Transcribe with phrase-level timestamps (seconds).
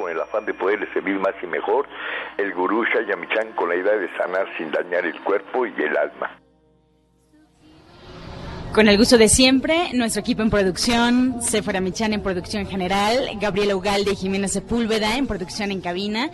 [0.00, 1.86] con el afán de poderle servir más y mejor,
[2.38, 6.40] el gurú Shayamichan con la idea de sanar sin dañar el cuerpo y el alma.
[8.72, 13.74] Con el gusto de siempre, nuestro equipo en producción, Sephora Michan en producción general, Gabriela
[13.74, 16.30] Ugalde y Jimena Sepúlveda en producción en cabina,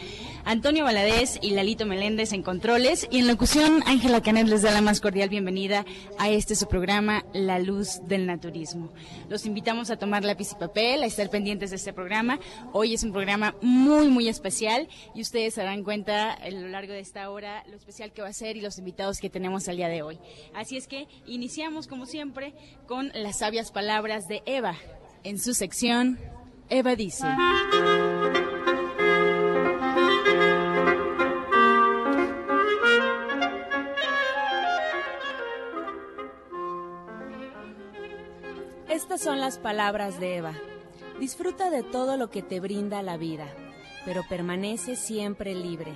[0.47, 4.81] Antonio Valadez y Lalito Meléndez en controles y en locución Ángela Canet les da la
[4.81, 5.85] más cordial bienvenida
[6.19, 8.93] a este su programa La Luz del Naturismo.
[9.29, 12.39] Los invitamos a tomar lápiz y papel, a estar pendientes de este programa.
[12.73, 14.87] Hoy es un programa muy muy especial
[15.17, 18.29] y ustedes se darán cuenta a lo largo de esta hora lo especial que va
[18.29, 20.21] a ser y los invitados que tenemos al día de hoy.
[20.55, 22.55] Así es que iniciamos como siempre
[22.87, 24.77] con las sabias palabras de Eva
[25.25, 26.21] en su sección
[26.69, 27.27] Eva dice.
[39.17, 40.53] Estas son las palabras de Eva.
[41.19, 43.47] Disfruta de todo lo que te brinda la vida,
[44.05, 45.95] pero permanece siempre libre.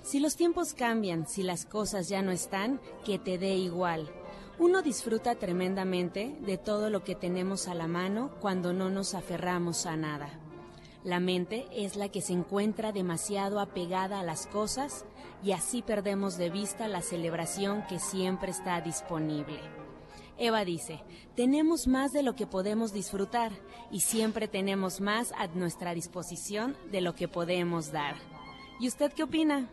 [0.00, 4.08] Si los tiempos cambian, si las cosas ya no están, que te dé igual.
[4.58, 9.84] Uno disfruta tremendamente de todo lo que tenemos a la mano cuando no nos aferramos
[9.84, 10.30] a nada.
[11.04, 15.04] La mente es la que se encuentra demasiado apegada a las cosas
[15.44, 19.81] y así perdemos de vista la celebración que siempre está disponible.
[20.38, 21.00] Eva dice,
[21.36, 23.52] tenemos más de lo que podemos disfrutar
[23.90, 28.16] y siempre tenemos más a nuestra disposición de lo que podemos dar.
[28.80, 29.68] ¿Y usted qué opina?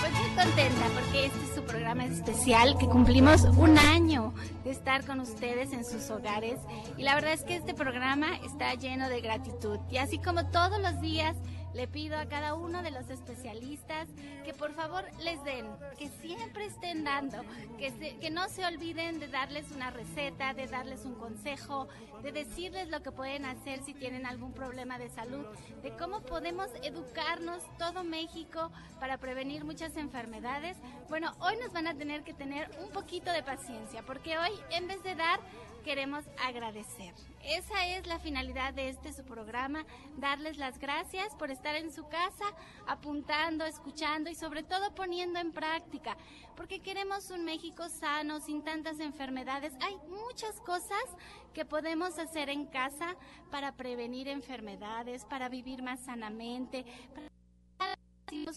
[0.00, 4.32] Pues muy contenta porque este es su programa especial que cumplimos un año
[4.64, 6.58] de estar con ustedes en sus hogares.
[6.96, 9.78] Y la verdad es que este programa está lleno de gratitud.
[9.90, 11.36] Y así como todos los días
[11.74, 14.08] le pido a cada uno de los especialistas
[14.44, 15.66] que por favor les den,
[15.98, 17.42] que siempre estén dando,
[17.78, 21.88] que, que no se olviden de darles una receta, de darles un consejo,
[22.22, 25.44] de decirles lo que pueden hacer si tienen algún problema de salud,
[25.82, 28.70] de cómo podemos educarnos todo México
[29.00, 30.76] para prevenir muchas enfermedades.
[31.08, 34.86] Bueno, hoy nos van a tener que tener un poquito de paciencia, porque hoy en
[34.86, 35.40] vez de dar,
[35.84, 37.14] queremos agradecer.
[37.44, 39.84] Esa es la finalidad de este su programa,
[40.16, 42.46] darles las gracias por estar en su casa,
[42.86, 46.16] apuntando, escuchando y sobre todo poniendo en práctica,
[46.56, 49.74] porque queremos un México sano, sin tantas enfermedades.
[49.82, 51.04] Hay muchas cosas
[51.52, 53.14] que podemos hacer en casa
[53.50, 56.84] para prevenir enfermedades, para vivir más sanamente,
[57.14, 57.34] para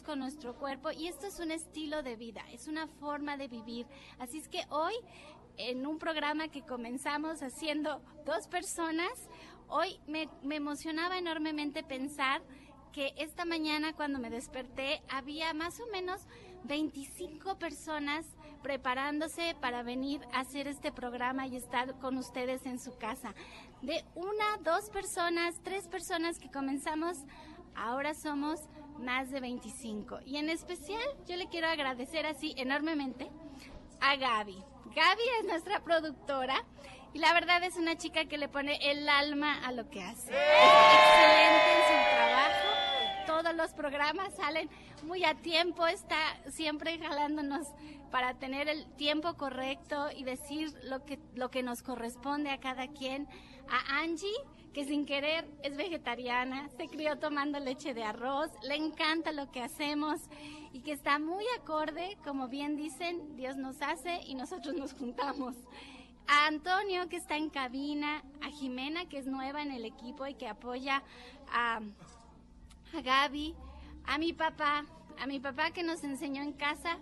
[0.03, 3.85] con nuestro cuerpo y esto es un estilo de vida, es una forma de vivir.
[4.17, 4.93] Así es que hoy,
[5.57, 9.11] en un programa que comenzamos haciendo dos personas,
[9.67, 12.41] hoy me, emocionaba enormemente pensar
[12.93, 16.21] que esta mañana cuando me desperté había más o menos
[16.63, 18.25] 25 personas
[18.63, 23.33] preparándose para venir a hacer este programa y estar con ustedes en su casa.
[23.81, 27.17] De una, dos personas, tres personas que comenzamos,
[27.75, 28.61] ahora somos
[28.99, 30.21] más de 25.
[30.25, 33.29] Y en especial yo le quiero agradecer así enormemente
[34.01, 34.63] a Gaby.
[34.97, 36.65] Gaby es nuestra productora
[37.13, 40.31] y la verdad es una chica que le pone el alma a lo que hace.
[40.31, 43.27] Es excelente en su trabajo.
[43.27, 44.67] Todos los programas salen
[45.03, 46.17] muy a tiempo, está
[46.49, 47.67] siempre jalándonos
[48.09, 52.87] para tener el tiempo correcto y decir lo que, lo que nos corresponde a cada
[52.87, 53.27] quien.
[53.69, 54.33] A Angie,
[54.73, 59.61] que sin querer es vegetariana, se crió tomando leche de arroz, le encanta lo que
[59.61, 60.21] hacemos
[60.73, 65.55] y que está muy acorde, como bien dicen, Dios nos hace y nosotros nos juntamos.
[66.27, 70.33] A Antonio, que está en cabina, a Jimena, que es nueva en el equipo y
[70.33, 71.01] que apoya
[71.51, 71.79] a,
[72.93, 73.55] a Gaby,
[74.05, 74.85] a mi papá,
[75.19, 76.97] a mi papá que nos enseñó en casa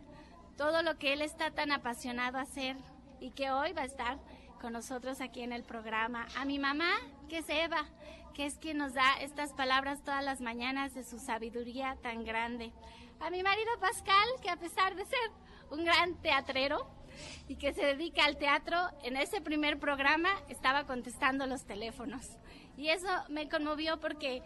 [0.57, 2.77] todo lo que él está tan apasionado a hacer
[3.19, 4.19] y que hoy va a estar
[4.61, 6.27] con nosotros aquí en el programa.
[6.37, 6.91] A mi mamá,
[7.27, 7.85] que es Eva,
[8.33, 12.73] que es quien nos da estas palabras todas las mañanas de su sabiduría tan grande.
[13.19, 15.31] A mi marido Pascal, que a pesar de ser
[15.71, 16.87] un gran teatrero
[17.47, 22.37] y que se dedica al teatro, en ese primer programa estaba contestando los teléfonos.
[22.77, 24.43] Y eso me conmovió porque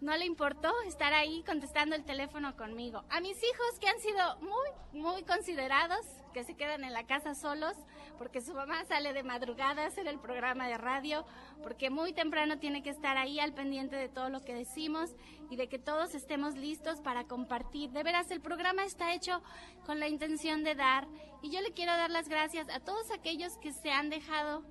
[0.00, 3.02] no le importó estar ahí contestando el teléfono conmigo.
[3.10, 7.34] A mis hijos que han sido muy, muy considerados, que se quedan en la casa
[7.34, 7.76] solos,
[8.16, 11.24] porque su mamá sale de madrugada a hacer el programa de radio,
[11.62, 15.10] porque muy temprano tiene que estar ahí al pendiente de todo lo que decimos
[15.50, 17.90] y de que todos estemos listos para compartir.
[17.90, 19.42] De veras, el programa está hecho
[19.84, 21.08] con la intención de dar
[21.42, 24.62] y yo le quiero dar las gracias a todos aquellos que se han dejado,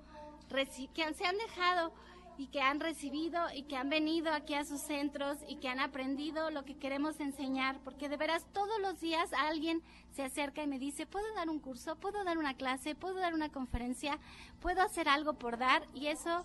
[0.93, 1.93] que se han dejado
[2.37, 5.79] y que han recibido y que han venido aquí a sus centros y que han
[5.79, 9.81] aprendido lo que queremos enseñar, porque de veras todos los días alguien
[10.11, 11.95] se acerca y me dice, ¿puedo dar un curso?
[11.95, 12.95] ¿Puedo dar una clase?
[12.95, 14.19] ¿Puedo dar una conferencia?
[14.61, 15.87] ¿Puedo hacer algo por dar?
[15.93, 16.43] Y eso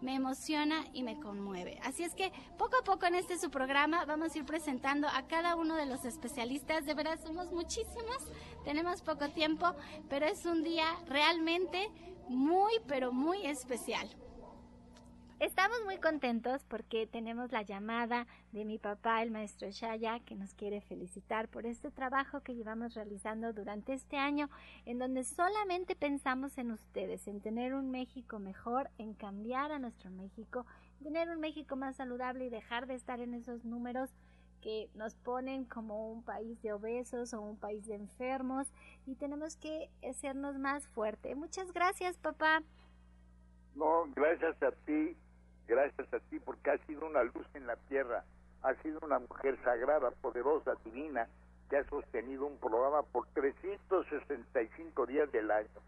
[0.00, 1.78] me emociona y me conmueve.
[1.82, 5.26] Así es que poco a poco en este su programa vamos a ir presentando a
[5.26, 6.84] cada uno de los especialistas.
[6.84, 8.18] De veras somos muchísimos,
[8.64, 9.74] tenemos poco tiempo,
[10.08, 11.90] pero es un día realmente
[12.28, 14.08] muy, pero muy especial.
[15.40, 20.54] Estamos muy contentos porque tenemos la llamada de mi papá, el maestro Shaya, que nos
[20.54, 24.48] quiere felicitar por este trabajo que llevamos realizando durante este año,
[24.86, 30.08] en donde solamente pensamos en ustedes, en tener un México mejor, en cambiar a nuestro
[30.10, 30.66] México,
[31.02, 34.10] tener un México más saludable y dejar de estar en esos números
[34.62, 38.72] que nos ponen como un país de obesos o un país de enfermos
[39.04, 41.34] y tenemos que hacernos más fuerte.
[41.34, 42.62] Muchas gracias, papá.
[43.74, 45.16] No, gracias a ti
[45.66, 48.24] Gracias a ti porque has sido una luz en la tierra,
[48.62, 51.26] has sido una mujer sagrada, poderosa, divina,
[51.70, 55.80] que ha sostenido un programa por 365 días del año.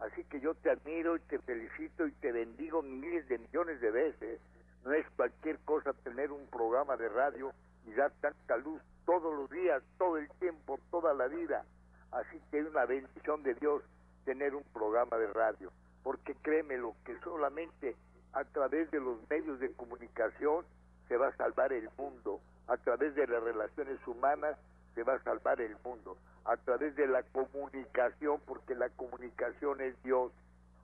[0.00, 3.90] Así que yo te admiro y te felicito y te bendigo miles de millones de
[3.90, 4.40] veces.
[4.84, 7.52] No es cualquier cosa tener un programa de radio
[7.86, 11.64] y dar tanta luz todos los días, todo el tiempo, toda la vida.
[12.12, 13.82] Así que es una bendición de Dios
[14.24, 15.70] tener un programa de radio.
[16.02, 17.96] Porque créeme lo que solamente
[18.32, 20.64] a través de los medios de comunicación
[21.08, 24.56] se va a salvar el mundo, a través de las relaciones humanas
[24.94, 30.00] se va a salvar el mundo, a través de la comunicación, porque la comunicación es
[30.02, 30.32] Dios,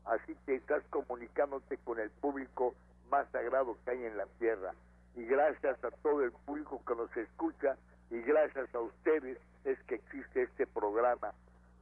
[0.06, 2.74] así que estás comunicándote con el público
[3.10, 4.72] más sagrado que hay en la tierra.
[5.16, 7.76] Y gracias a todo el público que nos escucha
[8.10, 11.32] y gracias a ustedes es que existe este programa.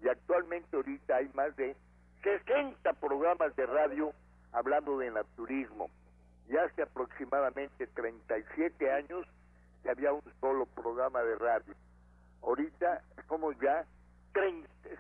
[0.02, 1.76] Y actualmente ahorita hay más de
[2.22, 4.12] 60 programas de radio
[4.52, 5.88] hablando de naturismo.
[6.48, 9.26] Ya hace aproximadamente 37 años
[9.82, 11.74] que había un solo programa de radio.
[12.42, 13.86] Ahorita somos ya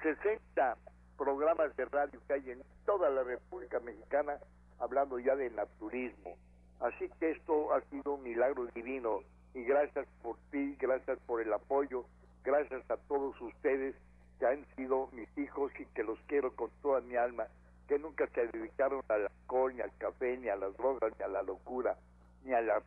[0.02, 0.76] 60
[1.16, 4.38] programas de radio que hay en toda la República Mexicana
[4.78, 6.36] hablando ya de naturismo.
[6.80, 9.20] Así que esto ha sido un milagro divino
[9.54, 12.04] y gracias por ti, gracias por el apoyo,
[12.42, 13.94] gracias a todos ustedes
[14.38, 17.46] que han sido mis hijos y que los quiero con toda mi alma
[17.92, 21.28] que nunca se dedicaron al alcohol, ni al café, ni a las drogas, ni a
[21.28, 21.94] la locura,
[22.42, 22.82] ni a las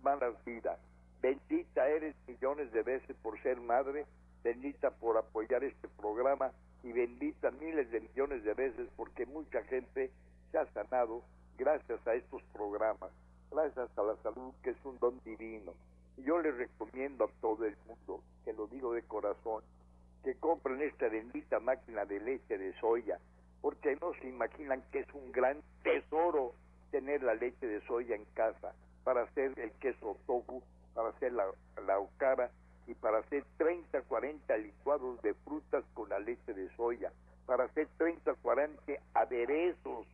[0.00, 0.78] malas vidas.
[1.20, 4.06] Bendita eres millones de veces por ser madre,
[4.44, 6.52] bendita por apoyar este programa
[6.84, 10.12] y bendita miles de millones de veces porque mucha gente
[10.52, 11.24] se ha sanado
[11.58, 13.10] gracias a estos programas,
[13.50, 15.74] gracias a la salud que es un don divino.
[16.16, 19.64] Y yo les recomiendo a todo el mundo, que lo digo de corazón,
[20.22, 23.18] que compren esta bendita máquina de leche de soya,
[23.64, 26.52] porque no se imaginan que es un gran tesoro
[26.90, 28.74] tener la leche de soya en casa
[29.04, 30.62] para hacer el queso tofu,
[30.92, 31.46] para hacer la,
[31.86, 31.98] la
[32.86, 37.10] y para hacer 30, 40 licuados de frutas con la leche de soya,
[37.46, 40.06] para hacer 30, 40 aderezos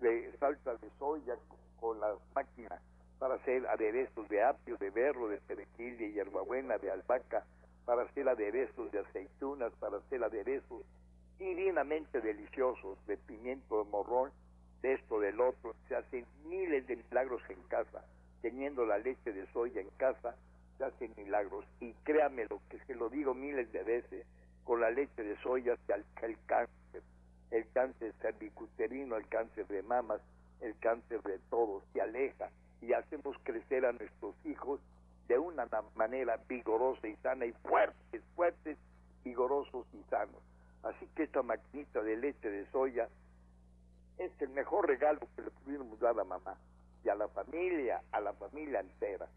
[0.00, 1.34] de salsa de soya
[1.80, 2.80] con, las máquinas,
[3.18, 7.44] para hacer aderezos de apio, de berro, de perejil, de hierbabuena, de albahaca,
[7.84, 10.84] para hacer aderezos de aceitunas, para hacer aderezos
[11.38, 14.30] divinamente deliciosos de pimiento de morrón,
[14.82, 15.74] de esto, del otro.
[15.88, 18.04] Se hacen miles de milagros en casa.
[18.42, 20.36] Teniendo la leche de soya en casa,
[20.76, 21.64] se hacen milagros.
[21.80, 24.26] Y créame lo que se lo digo miles de veces,
[24.64, 27.02] con la leche de soya se aleja el cáncer,
[27.50, 30.20] el cáncer cervicuterino, el cáncer de mamas,
[30.60, 32.50] el cáncer de todo, se aleja
[32.82, 34.80] y hacemos crecer a nuestros hijos
[35.26, 38.76] de una manera vigorosa y sana y fuertes, fuertes,
[39.24, 40.42] vigorosos y sanos.
[40.82, 43.08] Así que esta maquinita de leche de soya
[44.18, 46.56] es el mejor regalo que le pudiéramos dar a mamá
[47.04, 49.28] y a la familia, a la familia entera.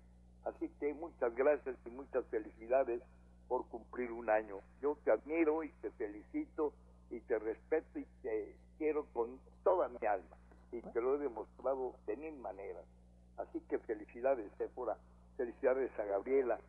[0.46, 3.02] Así que muchas gracias y muchas felicidades
[3.48, 4.60] por cumplir un año.
[4.82, 6.74] Yo te admiro y te felicito
[7.10, 10.38] y te respeto y te quiero con toda mi alma
[10.72, 12.86] y te lo he demostrado de mil maneras.
[13.38, 14.98] Así que felicidades, Sephora,
[15.38, 16.60] felicidades a Gabriela,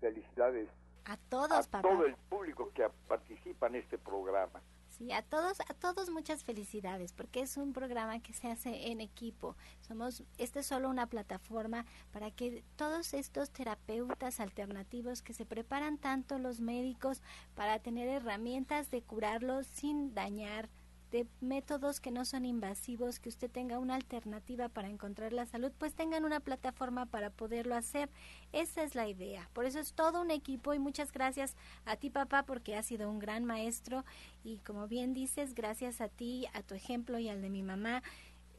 [0.00, 0.68] felicidades
[1.04, 4.60] a todos, a todo el público que participa en este programa.
[4.88, 9.00] Sí, a todos, a todos muchas felicidades, porque es un programa que se hace en
[9.00, 9.56] equipo.
[9.80, 15.96] Somos, esta es solo una plataforma para que todos estos terapeutas alternativos que se preparan
[15.96, 17.22] tanto los médicos
[17.54, 20.68] para tener herramientas de curarlos sin dañar
[21.10, 25.72] de métodos que no son invasivos, que usted tenga una alternativa para encontrar la salud,
[25.76, 28.10] pues tengan una plataforma para poderlo hacer.
[28.52, 29.48] Esa es la idea.
[29.52, 33.10] Por eso es todo un equipo y muchas gracias a ti papá porque has sido
[33.10, 34.04] un gran maestro
[34.44, 38.02] y como bien dices, gracias a ti, a tu ejemplo y al de mi mamá,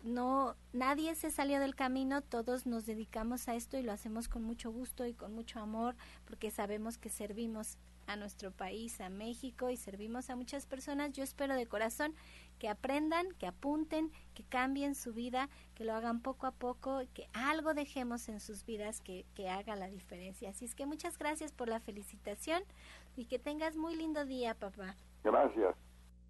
[0.04, 4.44] no nadie se salió del camino, todos nos dedicamos a esto y lo hacemos con
[4.44, 7.78] mucho gusto y con mucho amor porque sabemos que servimos
[8.08, 11.12] a nuestro país, a México y servimos a muchas personas.
[11.12, 12.14] Yo espero de corazón
[12.60, 17.28] que aprendan, que apunten, que cambien su vida, que lo hagan poco a poco, que
[17.34, 20.50] algo dejemos en sus vidas que, que haga la diferencia.
[20.50, 22.64] Así es que muchas gracias por la felicitación
[23.16, 24.96] y que tengas muy lindo día, papá.
[25.24, 25.76] Gracias.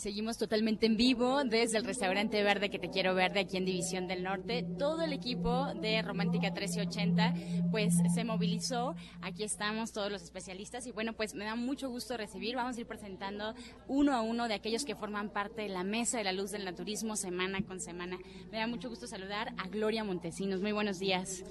[0.00, 3.66] seguimos totalmente en vivo desde el restaurante verde que te quiero ver de aquí en
[3.66, 4.66] División del Norte.
[4.78, 7.34] Todo el equipo de Romántica 1380
[7.70, 8.94] pues se movilizó.
[9.20, 12.56] Aquí estamos todos los especialistas y bueno, pues me da mucho gusto recibir.
[12.56, 13.54] Vamos a ir presentando
[13.88, 16.64] uno a uno de aquellos que forman parte de la Mesa de la Luz del
[16.64, 18.18] Naturismo semana con semana.
[18.50, 20.62] Me da mucho gusto saludar a Gloria Montesinos.
[20.62, 21.44] Muy buenos días.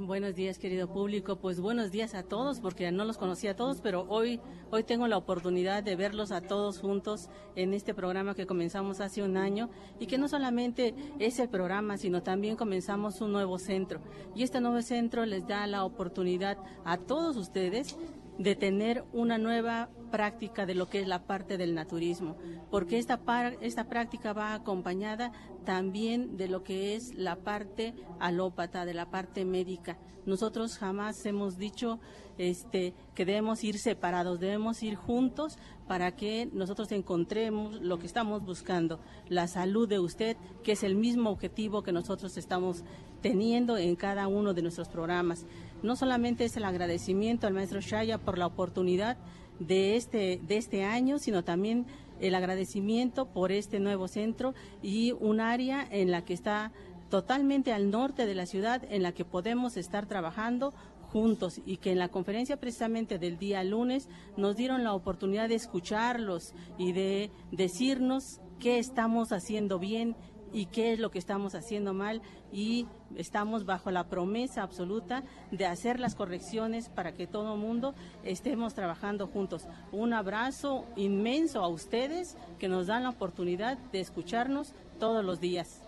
[0.00, 1.40] Buenos días, querido público.
[1.40, 4.40] Pues buenos días a todos, porque no los conocía a todos, pero hoy,
[4.70, 9.24] hoy tengo la oportunidad de verlos a todos juntos en este programa que comenzamos hace
[9.24, 14.00] un año y que no solamente es el programa, sino también comenzamos un nuevo centro.
[14.36, 17.96] Y este nuevo centro les da la oportunidad a todos ustedes
[18.38, 22.36] de tener una nueva práctica de lo que es la parte del naturismo,
[22.70, 23.20] porque esta,
[23.60, 25.32] esta práctica va acompañada
[25.64, 29.98] también de lo que es la parte alópata, de la parte médica.
[30.24, 32.00] Nosotros jamás hemos dicho
[32.36, 38.44] este, que debemos ir separados, debemos ir juntos para que nosotros encontremos lo que estamos
[38.44, 42.84] buscando, la salud de usted, que es el mismo objetivo que nosotros estamos
[43.22, 45.46] teniendo en cada uno de nuestros programas.
[45.82, 49.16] No solamente es el agradecimiento al maestro Shaya por la oportunidad
[49.58, 51.86] de este, de este año, sino también
[52.20, 56.72] el agradecimiento por este nuevo centro y un área en la que está
[57.10, 60.74] totalmente al norte de la ciudad, en la que podemos estar trabajando
[61.10, 65.54] juntos y que en la conferencia precisamente del día lunes nos dieron la oportunidad de
[65.54, 70.16] escucharlos y de decirnos qué estamos haciendo bien
[70.52, 72.86] y qué es lo que estamos haciendo mal y
[73.16, 78.74] estamos bajo la promesa absoluta de hacer las correcciones para que todo el mundo estemos
[78.74, 79.66] trabajando juntos.
[79.92, 85.80] Un abrazo inmenso a ustedes que nos dan la oportunidad de escucharnos todos los días.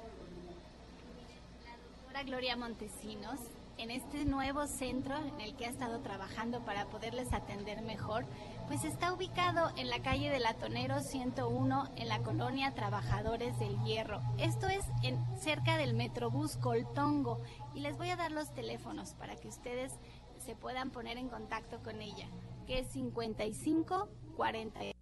[1.64, 3.40] La doctora Gloria Montesinos
[3.80, 8.26] en este nuevo centro en el que ha estado trabajando para poderles atender mejor,
[8.70, 14.22] pues está ubicado en la calle de Latonero 101 en la colonia Trabajadores del Hierro.
[14.38, 17.40] Esto es en, cerca del Metrobús Coltongo
[17.74, 19.98] y les voy a dar los teléfonos para que ustedes
[20.38, 22.28] se puedan poner en contacto con ella,
[22.68, 24.94] que es 55 48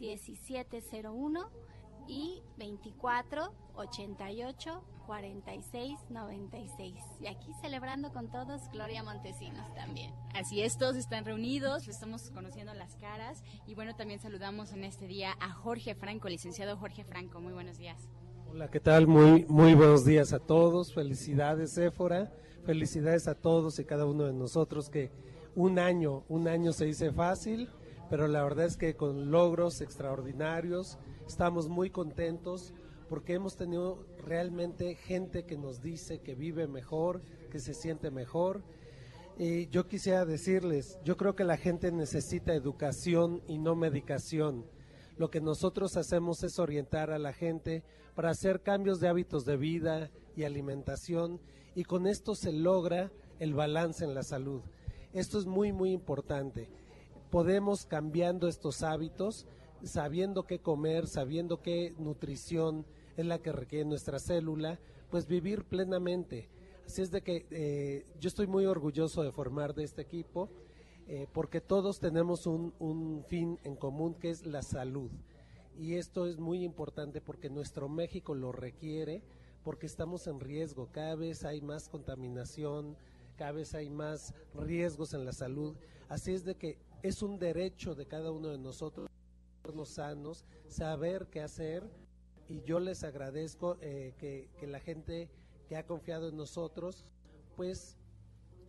[0.00, 1.50] 1701
[2.08, 6.94] y 24 88 46 96.
[7.18, 10.12] Y aquí celebrando con todos Gloria Montesinos también.
[10.34, 15.06] Así es, todos están reunidos, estamos conociendo las caras y bueno, también saludamos en este
[15.06, 17.40] día a Jorge Franco, licenciado Jorge Franco.
[17.40, 18.06] Muy buenos días.
[18.50, 19.06] Hola, ¿qué tal?
[19.06, 20.92] Muy muy buenos días a todos.
[20.92, 22.30] Felicidades, Éfora.
[22.66, 25.10] Felicidades a todos y cada uno de nosotros que
[25.54, 27.70] un año, un año se dice fácil,
[28.10, 30.98] pero la verdad es que con logros extraordinarios
[31.28, 32.72] Estamos muy contentos
[33.10, 38.62] porque hemos tenido realmente gente que nos dice que vive mejor, que se siente mejor.
[39.38, 44.66] Y yo quisiera decirles, yo creo que la gente necesita educación y no medicación.
[45.16, 47.82] Lo que nosotros hacemos es orientar a la gente
[48.14, 51.40] para hacer cambios de hábitos de vida y alimentación
[51.74, 54.62] y con esto se logra el balance en la salud.
[55.12, 56.68] Esto es muy, muy importante.
[57.30, 59.46] Podemos cambiando estos hábitos
[59.82, 62.84] sabiendo qué comer, sabiendo qué nutrición
[63.20, 64.78] es la que requiere nuestra célula,
[65.10, 66.48] pues vivir plenamente.
[66.86, 70.48] Así es de que eh, yo estoy muy orgulloso de formar de este equipo,
[71.06, 75.10] eh, porque todos tenemos un, un fin en común que es la salud.
[75.76, 79.22] Y esto es muy importante porque nuestro México lo requiere,
[79.64, 82.96] porque estamos en riesgo, cada vez hay más contaminación,
[83.36, 85.76] cada vez hay más riesgos en la salud.
[86.08, 89.08] Así es de que es un derecho de cada uno de nosotros
[89.84, 91.88] sanos, saber qué hacer
[92.48, 95.28] y yo les agradezco eh, que, que la gente
[95.68, 97.04] que ha confiado en nosotros,
[97.56, 97.98] pues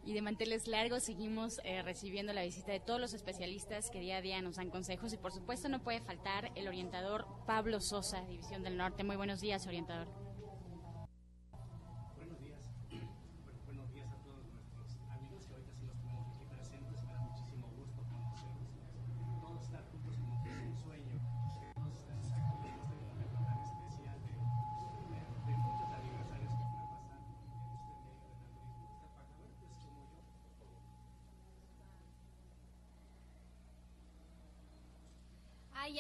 [0.06, 4.18] Y de manteles largos seguimos eh, recibiendo la visita de todos los especialistas que día
[4.18, 8.26] a día nos dan consejos y por supuesto no puede faltar el orientador Pablo Sosa,
[8.26, 9.06] División del Norte.
[9.06, 10.23] Muy buenos días, orientador.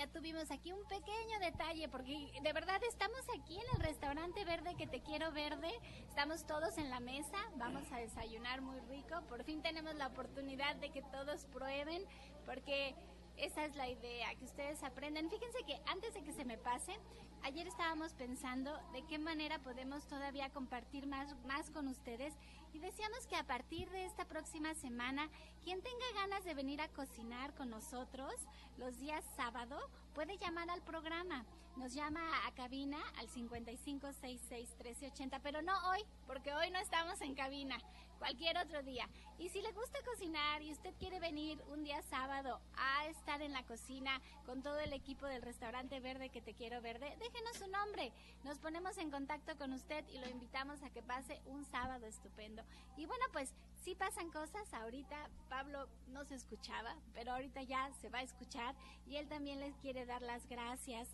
[0.03, 4.75] Ya tuvimos aquí un pequeño detalle, porque de verdad estamos aquí en el restaurante verde
[4.75, 5.71] que te quiero verde.
[6.09, 9.21] Estamos todos en la mesa, vamos a desayunar muy rico.
[9.29, 12.05] Por fin tenemos la oportunidad de que todos prueben,
[12.45, 12.95] porque
[13.37, 15.29] esa es la idea, que ustedes aprendan.
[15.29, 16.99] Fíjense que antes de que se me pase,
[17.43, 22.33] ayer estábamos pensando de qué manera podemos todavía compartir más, más con ustedes
[22.73, 25.29] y decíamos que a partir de esta próxima semana,
[25.63, 28.33] quien tenga ganas de venir a cocinar con nosotros
[28.77, 29.77] los días sábado,
[30.15, 31.45] puede llamar al programa.
[31.75, 37.77] Nos llama a cabina al 55661380, pero no hoy, porque hoy no estamos en cabina
[38.23, 39.09] cualquier otro día.
[39.37, 43.51] Y si le gusta cocinar y usted quiere venir un día sábado a estar en
[43.51, 47.67] la cocina con todo el equipo del restaurante verde que te quiero verde, déjenos su
[47.67, 48.11] nombre.
[48.43, 52.63] Nos ponemos en contacto con usted y lo invitamos a que pase un sábado estupendo.
[52.97, 54.71] Y bueno, pues sí pasan cosas.
[54.73, 58.75] Ahorita Pablo no se escuchaba, pero ahorita ya se va a escuchar
[59.07, 61.09] y él también les quiere dar las gracias,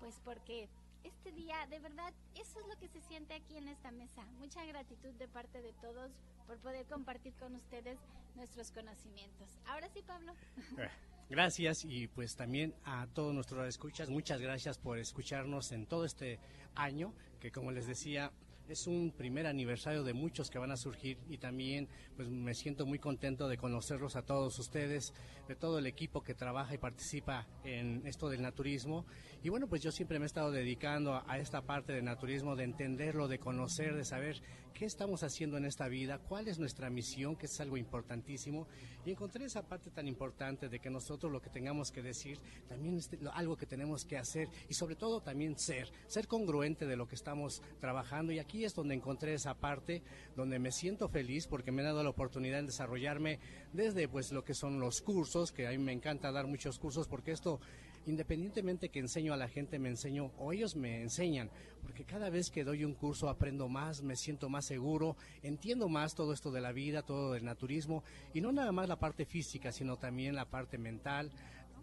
[0.00, 0.68] pues porque
[1.04, 4.24] este día, de verdad, eso es lo que se siente aquí en esta mesa.
[4.38, 6.10] Mucha gratitud de parte de todos
[6.46, 7.98] por poder compartir con ustedes
[8.34, 9.48] nuestros conocimientos.
[9.66, 10.34] Ahora sí, Pablo.
[11.30, 16.40] Gracias y pues también a todos nuestros escuchas, muchas gracias por escucharnos en todo este
[16.74, 18.32] año, que como les decía,
[18.70, 22.86] es un primer aniversario de muchos que van a surgir y también pues me siento
[22.86, 25.12] muy contento de conocerlos a todos ustedes,
[25.48, 29.06] de todo el equipo que trabaja y participa en esto del naturismo.
[29.42, 32.54] Y bueno, pues yo siempre me he estado dedicando a, a esta parte del naturismo,
[32.54, 34.40] de entenderlo, de conocer, de saber
[34.72, 38.66] qué estamos haciendo en esta vida, cuál es nuestra misión, que es algo importantísimo.
[39.04, 42.96] Y encontré esa parte tan importante de que nosotros lo que tengamos que decir también
[42.96, 47.08] es algo que tenemos que hacer y sobre todo también ser, ser congruente de lo
[47.08, 48.32] que estamos trabajando.
[48.32, 50.02] Y aquí es donde encontré esa parte
[50.36, 53.38] donde me siento feliz porque me ha dado la oportunidad de desarrollarme
[53.72, 57.06] desde pues lo que son los cursos, que a mí me encanta dar muchos cursos
[57.06, 57.60] porque esto
[58.06, 61.50] independientemente que enseño a la gente, me enseño o ellos me enseñan,
[61.82, 66.14] porque cada vez que doy un curso aprendo más, me siento más seguro, entiendo más
[66.14, 69.72] todo esto de la vida, todo del naturismo, y no nada más la parte física,
[69.72, 71.30] sino también la parte mental,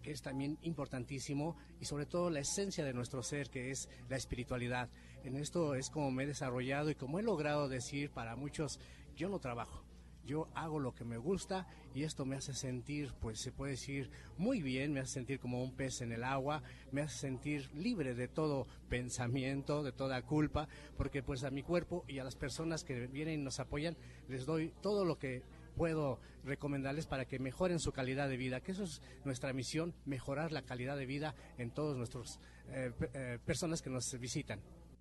[0.02, 4.16] que es también importantísimo, y sobre todo la esencia de nuestro ser, que es la
[4.16, 4.88] espiritualidad.
[5.24, 8.80] En esto es como me he desarrollado y como he logrado decir para muchos,
[9.16, 9.84] yo no trabajo
[10.28, 14.10] yo hago lo que me gusta y esto me hace sentir, pues se puede decir,
[14.36, 18.14] muy bien, me hace sentir como un pez en el agua, me hace sentir libre
[18.14, 22.84] de todo pensamiento, de toda culpa, porque pues a mi cuerpo y a las personas
[22.84, 23.96] que vienen y nos apoyan,
[24.28, 25.42] les doy todo lo que
[25.76, 30.52] puedo recomendarles para que mejoren su calidad de vida, que eso es nuestra misión, mejorar
[30.52, 34.60] la calidad de vida en todos nuestros eh, eh, personas que nos visitan.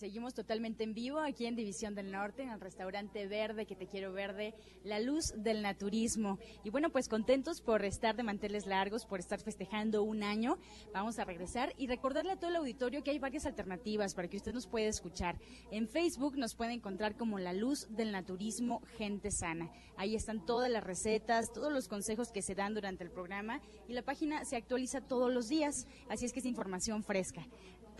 [0.00, 3.86] Seguimos totalmente en vivo aquí en División del Norte, en el restaurante Verde, que te
[3.86, 6.38] quiero verde, la luz del naturismo.
[6.64, 10.56] Y bueno, pues contentos por estar de manteles largos, por estar festejando un año.
[10.94, 14.38] Vamos a regresar y recordarle a todo el auditorio que hay varias alternativas para que
[14.38, 15.38] usted nos pueda escuchar.
[15.70, 19.70] En Facebook nos puede encontrar como la luz del naturismo Gente Sana.
[19.98, 23.92] Ahí están todas las recetas, todos los consejos que se dan durante el programa y
[23.92, 27.46] la página se actualiza todos los días, así es que es información fresca.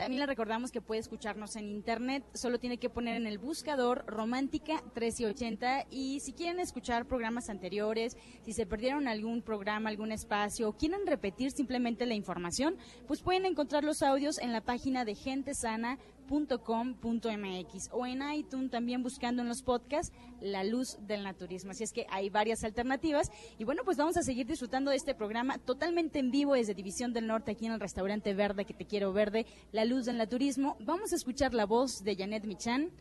[0.01, 4.03] También le recordamos que puede escucharnos en internet, solo tiene que poner en el buscador
[4.07, 10.71] Romántica 1380 y si quieren escuchar programas anteriores, si se perdieron algún programa, algún espacio
[10.71, 15.17] o quieren repetir simplemente la información, pues pueden encontrar los audios en la página de
[15.17, 21.73] gentesana.com.mx o en iTunes también buscando en los podcasts La Luz del Naturismo.
[21.73, 25.15] Así es que hay varias alternativas y bueno, pues vamos a seguir disfrutando de este
[25.15, 28.87] programa totalmente en vivo desde División del Norte aquí en el restaurante Verde que te
[28.87, 29.45] quiero verde,
[29.90, 30.76] Luz del Naturismo.
[30.79, 32.92] Vamos a escuchar la voz de Janet Michan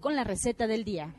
[0.00, 1.14] con la receta del día.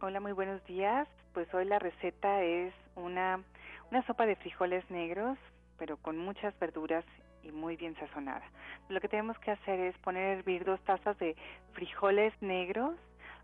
[0.00, 1.06] Hola, muy buenos días.
[1.34, 3.44] Pues hoy la receta es una,
[3.90, 5.36] una sopa de frijoles negros,
[5.78, 7.04] pero con muchas verduras
[7.42, 8.50] y muy bien sazonada.
[8.88, 11.36] Lo que tenemos que hacer es poner a hervir dos tazas de
[11.74, 12.94] frijoles negros.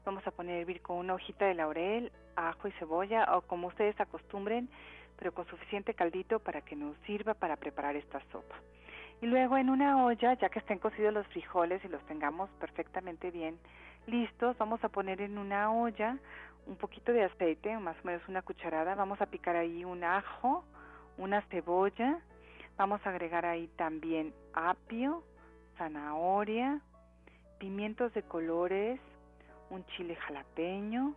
[0.05, 3.69] Vamos a poner a hervir con una hojita de laurel, ajo y cebolla o como
[3.69, 4.69] ustedes acostumbren,
[5.19, 8.55] pero con suficiente caldito para que nos sirva para preparar esta sopa.
[9.21, 13.31] Y luego en una olla, ya que estén cocidos los frijoles y los tengamos perfectamente
[13.31, 13.59] bien
[14.07, 16.17] listos, vamos a poner en una olla
[16.67, 20.65] un poquito de aceite, más o menos una cucharada, vamos a picar ahí un ajo,
[21.17, 22.21] una cebolla,
[22.77, 25.25] vamos a agregar ahí también apio,
[25.79, 26.81] zanahoria,
[27.59, 29.01] pimientos de colores,
[29.71, 31.15] un chile jalapeño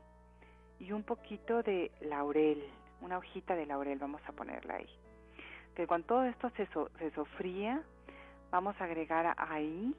[0.80, 2.64] y un poquito de laurel,
[3.02, 4.90] una hojita de laurel vamos a ponerla ahí.
[5.76, 6.68] Que cuando todo esto se,
[7.00, 7.82] se sofría,
[8.52, 9.96] vamos a agregar ahí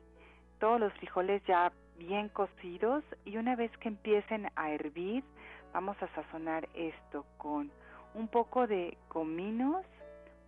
[0.58, 5.24] todos los frijoles ya bien cocidos y una vez que empiecen a hervir,
[5.72, 7.70] vamos a sazonar esto con
[8.14, 9.84] un poco de cominos,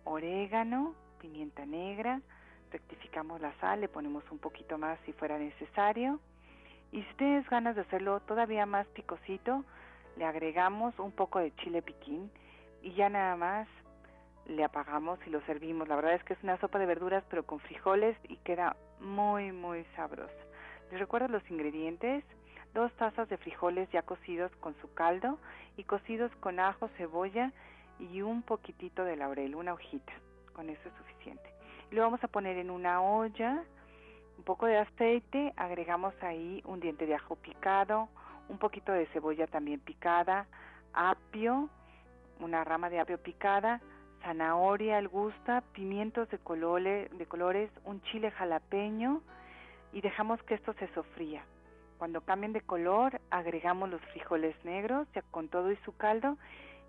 [0.03, 2.21] orégano, pimienta negra,
[2.71, 6.19] rectificamos la sal, le ponemos un poquito más si fuera necesario.
[6.91, 9.63] Y si tienes ganas de hacerlo todavía más picosito,
[10.17, 12.31] le agregamos un poco de chile piquín
[12.81, 13.67] y ya nada más
[14.45, 15.87] le apagamos y lo servimos.
[15.87, 19.51] La verdad es que es una sopa de verduras pero con frijoles y queda muy
[19.51, 20.33] muy sabrosa.
[20.91, 22.23] Les recuerdo los ingredientes.
[22.73, 25.39] Dos tazas de frijoles ya cocidos con su caldo
[25.77, 27.53] y cocidos con ajo, cebolla
[27.99, 30.11] y un poquitito de laurel, una hojita.
[30.53, 31.49] Con eso es suficiente.
[31.91, 33.63] lo vamos a poner en una olla,
[34.37, 38.09] un poco de aceite, agregamos ahí un diente de ajo picado,
[38.49, 40.47] un poquito de cebolla también picada,
[40.93, 41.69] apio,
[42.39, 43.81] una rama de apio picada,
[44.23, 49.21] zanahoria al gusto, pimientos de colores, un chile jalapeño
[49.93, 51.43] y dejamos que esto se sofría.
[51.97, 56.37] Cuando cambien de color, agregamos los frijoles negros ya con todo y su caldo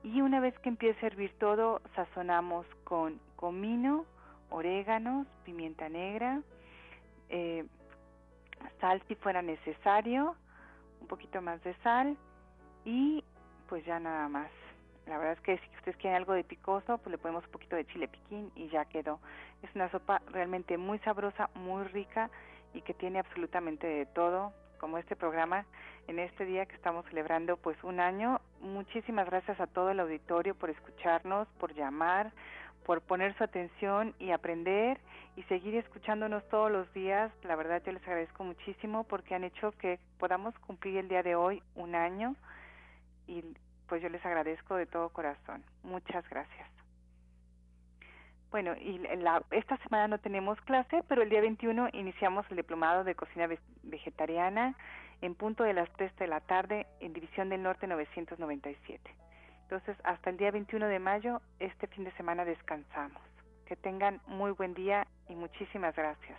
[0.02, 4.04] y una vez que empiece a hervir todo, sazonamos con comino,
[4.50, 6.42] oréganos, pimienta negra,
[7.28, 7.64] eh,
[8.80, 10.36] sal si fuera necesario,
[11.00, 12.16] un poquito más de sal
[12.84, 13.24] y
[13.68, 14.50] pues ya nada más.
[15.06, 17.76] La verdad es que si ustedes quieren algo de picoso, pues le ponemos un poquito
[17.76, 19.20] de chile piquín y ya quedó.
[19.62, 22.28] Es una sopa realmente muy sabrosa, muy rica
[22.74, 25.64] y que tiene absolutamente de todo, como este programa
[26.08, 28.40] en este día que estamos celebrando pues un año.
[28.60, 32.32] Muchísimas gracias a todo el auditorio por escucharnos, por llamar,
[32.86, 35.00] por poner su atención y aprender
[35.34, 37.32] y seguir escuchándonos todos los días.
[37.42, 41.34] La verdad yo les agradezco muchísimo porque han hecho que podamos cumplir el día de
[41.34, 42.36] hoy un año
[43.26, 43.42] y
[43.88, 45.64] pues yo les agradezco de todo corazón.
[45.82, 46.70] Muchas gracias.
[48.52, 53.02] Bueno, y la, esta semana no tenemos clase, pero el día 21 iniciamos el diplomado
[53.02, 53.48] de cocina
[53.82, 54.76] vegetariana
[55.22, 59.25] en punto de las 3 de la tarde en División del Norte 997.
[59.68, 63.20] Entonces, hasta el día 21 de mayo, este fin de semana descansamos.
[63.66, 66.38] Que tengan muy buen día y muchísimas gracias.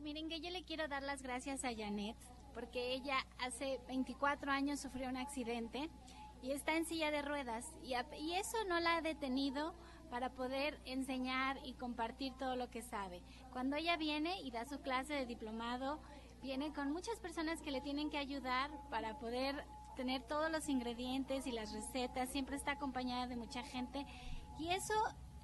[0.00, 2.16] Miren que yo le quiero dar las gracias a Janet,
[2.54, 5.90] porque ella hace 24 años sufrió un accidente
[6.40, 9.74] y está en silla de ruedas y, y eso no la ha detenido
[10.10, 13.20] para poder enseñar y compartir todo lo que sabe.
[13.52, 16.00] Cuando ella viene y da su clase de diplomado,
[16.42, 19.64] viene con muchas personas que le tienen que ayudar para poder
[19.96, 24.06] tener todos los ingredientes y las recetas, siempre está acompañada de mucha gente
[24.58, 24.94] y eso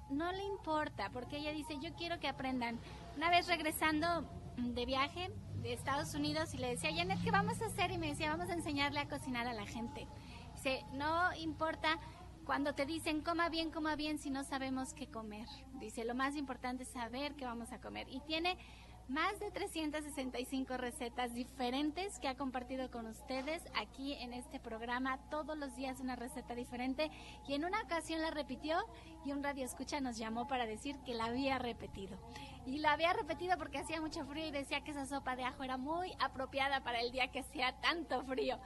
[0.09, 2.79] no le importa porque ella dice, yo quiero que aprendan.
[3.17, 4.23] Una vez regresando
[4.57, 5.31] de viaje
[5.61, 7.91] de Estados Unidos y le decía, Janet, ¿qué vamos a hacer?
[7.91, 10.07] Y me decía, vamos a enseñarle a cocinar a la gente
[10.55, 11.99] Dice, no importa
[12.45, 15.47] cuando te dicen coma bien, coma bien si no sabemos qué comer.
[15.73, 18.07] Dice, lo más importante es saber qué vamos a comer.
[18.09, 18.57] Y tiene
[19.07, 25.19] más de 365 recetas diferentes que ha compartido con ustedes aquí en este programa.
[25.29, 27.11] Todos los días una receta diferente.
[27.47, 28.77] Y en una ocasión la repitió
[29.23, 32.17] y un radio escucha nos llamó para decir que la había repetido.
[32.65, 35.63] Y la había repetido porque hacía mucho frío y decía que esa sopa de ajo
[35.63, 38.59] era muy apropiada para el día que hacía tanto frío.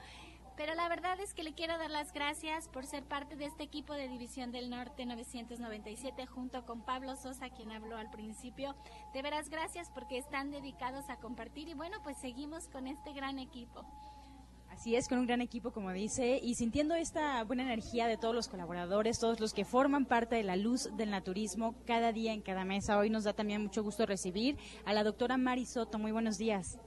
[0.60, 3.62] Pero la verdad es que le quiero dar las gracias por ser parte de este
[3.62, 8.76] equipo de División del Norte 997 junto con Pablo Sosa, quien habló al principio.
[9.14, 13.38] De veras gracias porque están dedicados a compartir y bueno, pues seguimos con este gran
[13.38, 13.86] equipo.
[14.68, 18.34] Así es, con un gran equipo, como dice, y sintiendo esta buena energía de todos
[18.34, 22.42] los colaboradores, todos los que forman parte de la luz del naturismo cada día en
[22.42, 22.98] cada mesa.
[22.98, 25.98] Hoy nos da también mucho gusto recibir a la doctora Mari Soto.
[25.98, 26.78] Muy buenos días.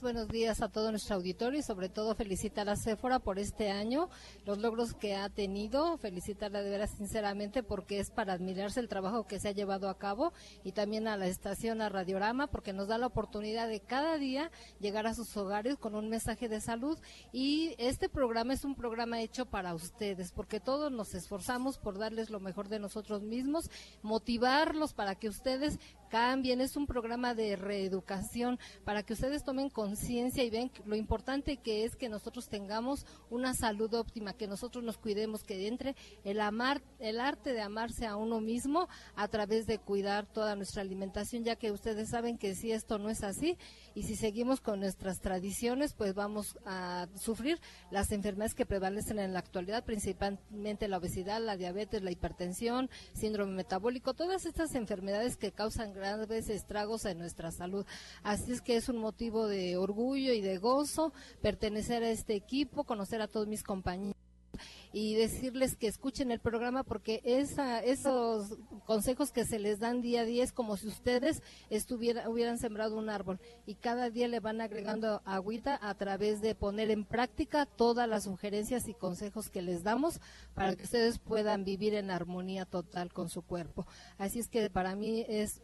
[0.00, 4.08] Buenos días a todo nuestro auditorio y sobre todo felicitar a Sephora por este año,
[4.46, 9.26] los logros que ha tenido, felicitarla de veras sinceramente porque es para admirarse el trabajo
[9.26, 10.32] que se ha llevado a cabo
[10.64, 14.50] y también a la estación, a Radiorama, porque nos da la oportunidad de cada día
[14.80, 16.98] llegar a sus hogares con un mensaje de salud
[17.30, 22.30] y este programa es un programa hecho para ustedes porque todos nos esforzamos por darles
[22.30, 23.70] lo mejor de nosotros mismos,
[24.02, 25.78] motivarlos para que ustedes
[26.14, 31.56] cambien, es un programa de reeducación para que ustedes tomen conciencia y ven lo importante
[31.56, 36.40] que es que nosotros tengamos una salud óptima, que nosotros nos cuidemos, que entre el
[36.40, 41.42] amar, el arte de amarse a uno mismo a través de cuidar toda nuestra alimentación,
[41.42, 43.58] ya que ustedes saben que si esto no es así
[43.96, 49.32] y si seguimos con nuestras tradiciones, pues vamos a sufrir las enfermedades que prevalecen en
[49.32, 55.50] la actualidad, principalmente la obesidad, la diabetes, la hipertensión, síndrome metabólico, todas estas enfermedades que
[55.50, 57.86] causan grandes estragos en nuestra salud.
[58.22, 62.84] Así es que es un motivo de orgullo y de gozo pertenecer a este equipo,
[62.84, 64.14] conocer a todos mis compañeros
[64.92, 70.20] y decirles que escuchen el programa porque esa, esos consejos que se les dan día
[70.20, 74.38] a día es como si ustedes estuvieran, hubieran sembrado un árbol y cada día le
[74.38, 79.62] van agregando agüita a través de poner en práctica todas las sugerencias y consejos que
[79.62, 80.20] les damos
[80.54, 83.86] para que ustedes puedan vivir en armonía total con su cuerpo.
[84.16, 85.60] Así es que para mí es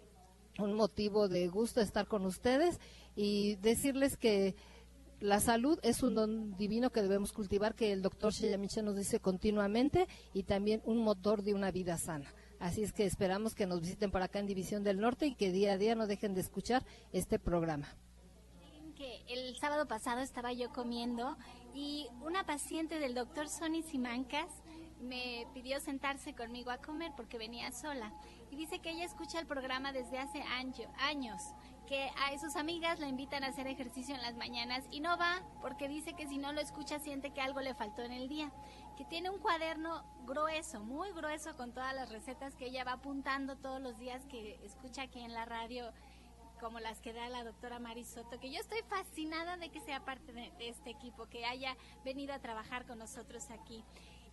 [0.61, 2.79] un motivo de gusto estar con ustedes
[3.17, 4.55] y decirles que
[5.21, 9.21] la salud es un don divino que debemos cultivar, que el doctor Sheyamiche nos dice
[9.21, 12.33] continuamente, y también un motor de una vida sana.
[12.59, 15.53] Así es que esperamos que nos visiten por acá en División del Norte y que
[15.53, 17.89] día a día no dejen de escuchar este programa.
[18.97, 21.37] Que el sábado pasado estaba yo comiendo
[21.75, 24.49] y una paciente del doctor Sonny Simancas
[25.01, 28.13] me pidió sentarse conmigo a comer porque venía sola
[28.51, 30.43] y dice que ella escucha el programa desde hace
[30.99, 31.43] años,
[31.87, 35.43] que a sus amigas la invitan a hacer ejercicio en las mañanas y no va
[35.61, 38.53] porque dice que si no lo escucha siente que algo le faltó en el día,
[38.97, 43.57] que tiene un cuaderno grueso, muy grueso con todas las recetas que ella va apuntando
[43.57, 45.93] todos los días que escucha aquí en la radio
[46.61, 50.33] como las que da la doctora Marisoto, que yo estoy fascinada de que sea parte
[50.33, 53.83] de este equipo, que haya venido a trabajar con nosotros aquí.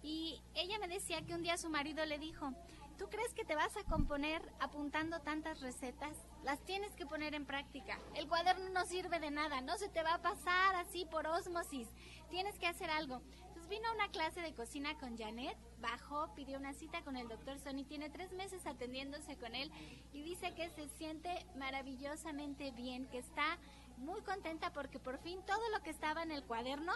[0.04, 2.52] Y ella me decía que un día su marido le dijo,
[2.98, 6.18] ¿tú crees que te vas a componer apuntando tantas recetas?
[6.44, 8.00] Las tienes que poner en práctica.
[8.16, 11.88] El cuaderno no sirve de nada, no se te va a pasar así por osmosis.
[12.30, 13.22] Tienes que hacer algo.
[13.48, 17.28] Entonces vino a una clase de cocina con Janet, bajó, pidió una cita con el
[17.28, 19.72] doctor Sony, tiene tres meses atendiéndose con él
[20.12, 23.58] y dice que se siente maravillosamente bien, que está
[23.98, 26.94] muy contenta porque por fin todo lo que estaba en el cuaderno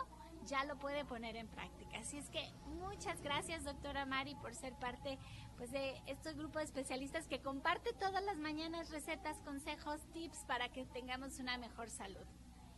[0.47, 1.99] ya lo puede poner en práctica.
[1.99, 2.43] Así es que
[2.79, 5.17] muchas gracias, doctora Mari, por ser parte
[5.57, 10.69] pues, de estos grupos de especialistas que comparte todas las mañanas recetas, consejos, tips para
[10.69, 12.25] que tengamos una mejor salud.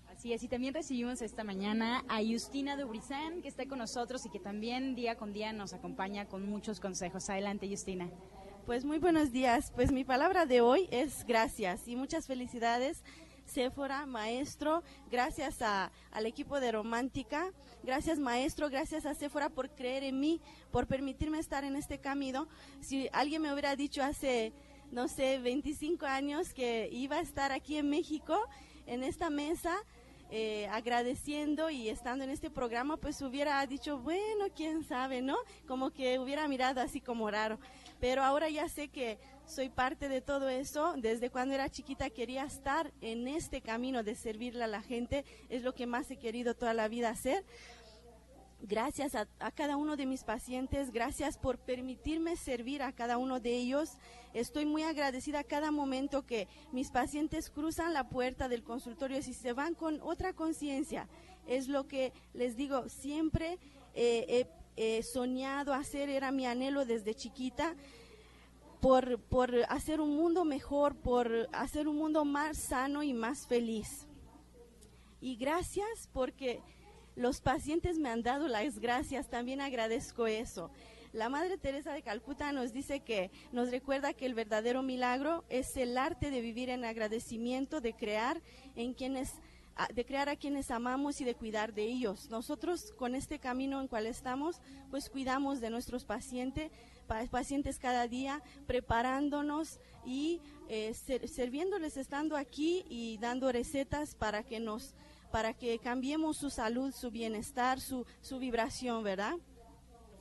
[0.10, 4.30] Así es, y también recibimos esta mañana a Justina Dubrizán, que está con nosotros y
[4.30, 7.30] que también día con día nos acompaña con muchos consejos.
[7.32, 8.12] Adelante, Justina.
[8.65, 9.73] Pues muy buenos días.
[9.76, 13.04] Pues mi palabra de hoy es gracias y muchas felicidades
[13.45, 17.51] Sephora, maestro, gracias a, al equipo de Romántica,
[17.84, 22.47] gracias maestro, gracias a Sephora por creer en mí, por permitirme estar en este camino.
[22.82, 24.53] Si alguien me hubiera dicho hace,
[24.91, 28.38] no sé, 25 años que iba a estar aquí en México,
[28.86, 29.77] en esta mesa,
[30.36, 35.36] eh, agradeciendo y estando en este programa, pues hubiera dicho, bueno, quién sabe, ¿no?
[35.67, 37.60] Como que hubiera mirado así como raro.
[37.99, 40.93] Pero ahora ya sé que soy parte de todo eso.
[40.97, 45.25] Desde cuando era chiquita quería estar en este camino de servirle a la gente.
[45.49, 47.43] Es lo que más he querido toda la vida hacer.
[48.65, 53.58] Gracias a, cada uno de mis pacientes, gracias por permitirme servir a cada uno de
[53.58, 53.97] ellos.
[54.34, 59.21] Estoy muy agradecida a cada momento que mis pacientes cruzan la puerta del consultorio y
[59.21, 61.10] se van con otra conciencia.
[61.45, 63.60] Es lo que les digo, siempre
[63.95, 64.47] he
[65.03, 67.75] soñado hacer, era mi anhelo desde chiquita,
[68.81, 74.07] por, por hacer un mundo mejor, por hacer un mundo más sano y más feliz.
[75.21, 76.62] Y gracias porque
[77.15, 80.69] los pacientes me han dado las gracias, también agradezco eso.
[81.13, 85.77] La Madre Teresa de Calcuta nos dice que nos recuerda que el verdadero milagro es
[85.77, 88.41] el arte de vivir en agradecimiento, de crear
[88.75, 89.31] en quienes
[89.93, 92.29] de crear a quienes amamos y de cuidar de ellos.
[92.29, 96.71] Nosotros con este camino en cual estamos, pues cuidamos de nuestros pacientes,
[97.31, 104.95] pacientes cada día, preparándonos y eh, sirviéndoles estando aquí y dando recetas para que nos
[105.31, 109.33] para que cambiemos su salud, su bienestar, su, su vibración, ¿verdad?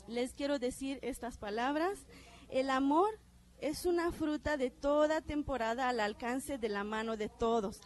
[0.09, 2.07] Les quiero decir estas palabras.
[2.49, 3.21] El amor
[3.61, 7.83] es una fruta de toda temporada al alcance de la mano de todos.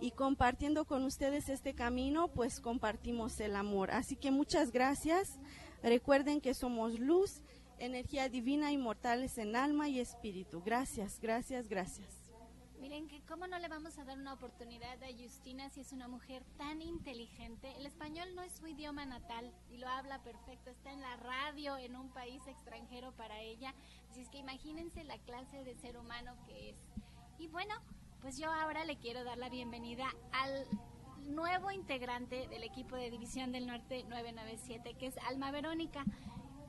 [0.00, 3.90] Y compartiendo con ustedes este camino, pues compartimos el amor.
[3.90, 5.38] Así que muchas gracias.
[5.82, 7.42] Recuerden que somos luz,
[7.78, 10.62] energía divina, inmortales en alma y espíritu.
[10.64, 12.24] Gracias, gracias, gracias.
[12.84, 16.06] Miren que cómo no le vamos a dar una oportunidad a Justina si es una
[16.06, 17.72] mujer tan inteligente.
[17.78, 20.68] El español no es su idioma natal y lo habla perfecto.
[20.68, 23.74] Está en la radio en un país extranjero para ella.
[24.10, 26.76] Así es que imagínense la clase de ser humano que es.
[27.38, 27.74] Y bueno,
[28.24, 30.66] pues yo ahora le quiero dar la bienvenida al
[31.34, 36.02] nuevo integrante del equipo de División del Norte 997, que es Alma Verónica.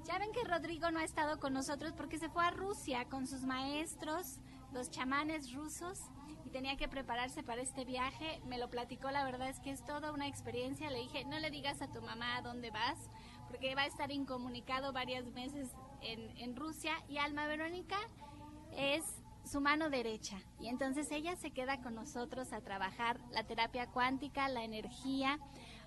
[0.04, 3.26] Ya ven que Rodrigo no ha estado con nosotros porque se fue a Rusia con
[3.26, 4.40] sus maestros
[4.74, 6.02] los chamanes rusos
[6.46, 8.42] y tenía que prepararse para este viaje.
[8.46, 10.92] Me lo platicó, la verdad es que es toda una experiencia.
[10.92, 13.00] Le dije, no le digas a tu mamá a dónde vas,
[13.48, 17.02] porque va a estar incomunicado varios meses en Rusia.
[17.08, 17.96] Y Alma Verónica
[18.76, 20.38] es su mano derecha.
[20.60, 25.40] Y entonces ella se queda con nosotros a trabajar la terapia cuántica, la energía,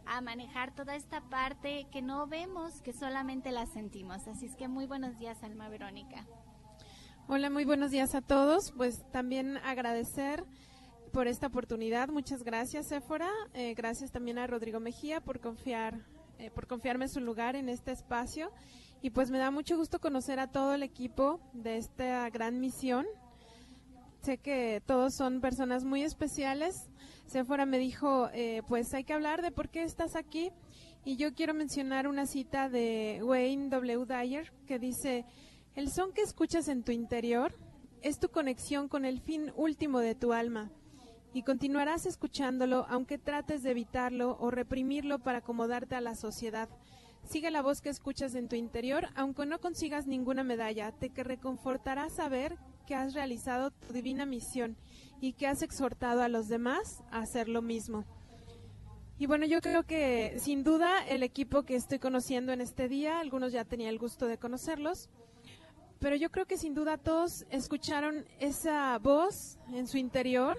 [0.07, 4.27] a manejar toda esta parte que no vemos, que solamente la sentimos.
[4.27, 6.27] Así es que muy buenos días, Alma Verónica.
[7.29, 8.73] Hola, muy buenos días a todos.
[8.73, 10.44] Pues también agradecer
[11.12, 12.09] por esta oportunidad.
[12.09, 13.31] Muchas gracias, Sephora.
[13.53, 16.07] Eh, gracias también a Rodrigo Mejía por confiar,
[16.38, 18.51] eh, por confiarme su lugar en este espacio.
[19.03, 23.07] Y pues me da mucho gusto conocer a todo el equipo de esta gran misión.
[24.22, 26.90] Sé que todos son personas muy especiales.
[27.26, 30.50] Sephora me dijo, eh, pues hay que hablar de por qué estás aquí.
[31.04, 34.04] Y yo quiero mencionar una cita de Wayne W.
[34.07, 35.24] Dyer que dice,
[35.74, 37.54] el son que escuchas en tu interior
[38.02, 40.70] es tu conexión con el fin último de tu alma
[41.33, 46.68] y continuarás escuchándolo aunque trates de evitarlo o reprimirlo para acomodarte a la sociedad.
[47.24, 51.24] Sigue la voz que escuchas en tu interior, aunque no consigas ninguna medalla, te que
[51.24, 52.57] reconfortará saber
[52.88, 54.74] que has realizado tu divina misión
[55.20, 58.07] y que has exhortado a los demás a hacer lo mismo.
[59.18, 63.20] Y bueno, yo creo que sin duda el equipo que estoy conociendo en este día,
[63.20, 65.11] algunos ya tenía el gusto de conocerlos,
[65.98, 70.57] pero yo creo que sin duda todos escucharon esa voz en su interior,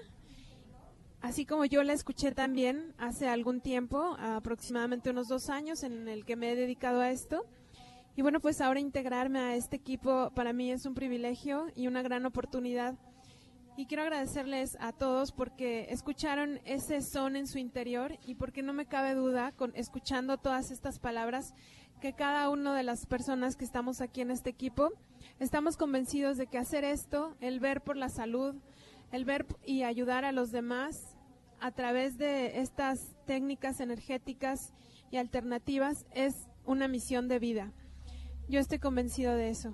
[1.22, 6.24] así como yo la escuché también hace algún tiempo, aproximadamente unos dos años en el
[6.24, 7.44] que me he dedicado a esto.
[8.20, 12.02] Y bueno, pues ahora integrarme a este equipo para mí es un privilegio y una
[12.02, 12.98] gran oportunidad.
[13.78, 18.74] Y quiero agradecerles a todos porque escucharon ese son en su interior y porque no
[18.74, 21.54] me cabe duda, con escuchando todas estas palabras,
[22.02, 24.90] que cada una de las personas que estamos aquí en este equipo
[25.38, 28.54] Estamos convencidos de que hacer esto, el ver por la salud,
[29.12, 31.16] el ver y ayudar a los demás
[31.58, 34.74] a través de estas técnicas energéticas
[35.10, 37.72] y alternativas es una misión de vida.
[38.50, 39.72] Yo estoy convencido de eso.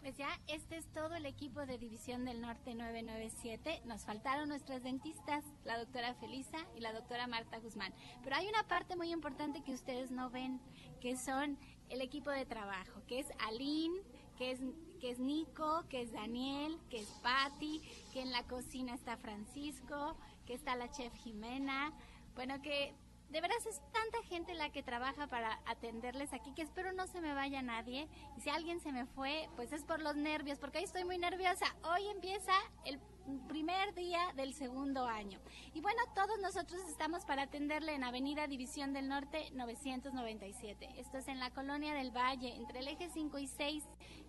[0.00, 3.82] Pues ya, este es todo el equipo de División del Norte 997.
[3.84, 7.94] Nos faltaron nuestras dentistas, la doctora Felisa y la doctora Marta Guzmán.
[8.24, 10.60] Pero hay una parte muy importante que ustedes no ven,
[11.00, 11.56] que son
[11.90, 13.94] el equipo de trabajo, que es Aline,
[14.36, 14.58] que es,
[15.00, 17.80] que es Nico, que es Daniel, que es Patti,
[18.12, 21.92] que en la cocina está Francisco, que está la chef Jimena.
[22.34, 22.96] Bueno, que
[23.32, 27.22] de veras es tanta gente la que trabaja para atenderles aquí que espero no se
[27.22, 28.06] me vaya nadie.
[28.36, 31.16] Y si alguien se me fue, pues es por los nervios, porque hoy estoy muy
[31.16, 31.64] nerviosa.
[31.82, 32.52] Hoy empieza
[32.84, 33.00] el
[33.48, 35.40] primer día del segundo año.
[35.72, 40.90] Y bueno, todos nosotros estamos para atenderle en Avenida División del Norte 997.
[40.98, 43.82] Esto es en la Colonia del Valle, entre el eje 5 y 6,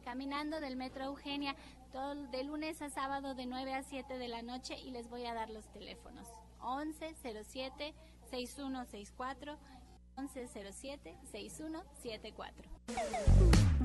[0.05, 1.57] caminando del Metro Eugenia,
[1.91, 5.25] todo de lunes a sábado de 9 a 7 de la noche y les voy
[5.25, 6.25] a dar los teléfonos.
[6.63, 7.93] 1107
[8.33, 9.57] 6164
[10.17, 12.69] 1107 6174.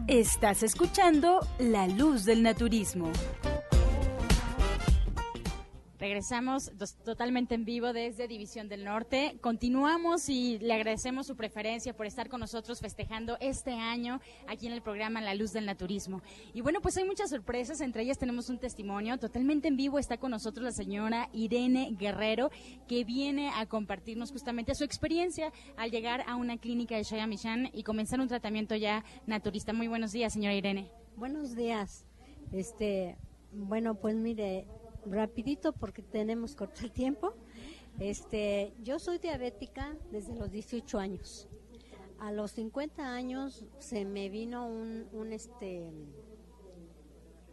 [0.07, 3.13] Estás escuchando La Luz del Naturismo.
[5.99, 6.71] Regresamos
[7.05, 9.37] totalmente en vivo desde División del Norte.
[9.41, 14.75] Continuamos y le agradecemos su preferencia por estar con nosotros festejando este año aquí en
[14.75, 16.23] el programa La Luz del Naturismo.
[16.55, 19.99] Y bueno, pues hay muchas sorpresas, entre ellas tenemos un testimonio totalmente en vivo.
[19.99, 22.51] Está con nosotros la señora Irene Guerrero,
[22.87, 27.71] que viene a compartirnos justamente su experiencia al llegar a una clínica de Shaya Michan
[27.73, 29.73] y comenzar un tratamiento ya naturista.
[29.73, 30.93] Muy buenos días, señora Irene.
[31.17, 32.05] Buenos días.
[32.53, 33.17] Este,
[33.53, 34.65] bueno, pues mire,
[35.11, 37.35] rapidito porque tenemos corto el tiempo.
[37.99, 41.49] Este, yo soy diabética desde los 18 años.
[42.21, 45.85] A los 50 años se me vino un, un este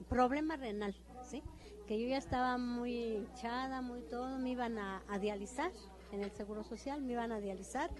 [0.09, 1.43] problema renal, ¿sí?
[1.87, 5.71] Que yo ya estaba muy echada, muy todo, me iban a, a dializar
[6.11, 7.91] en el Seguro Social, me iban a dializar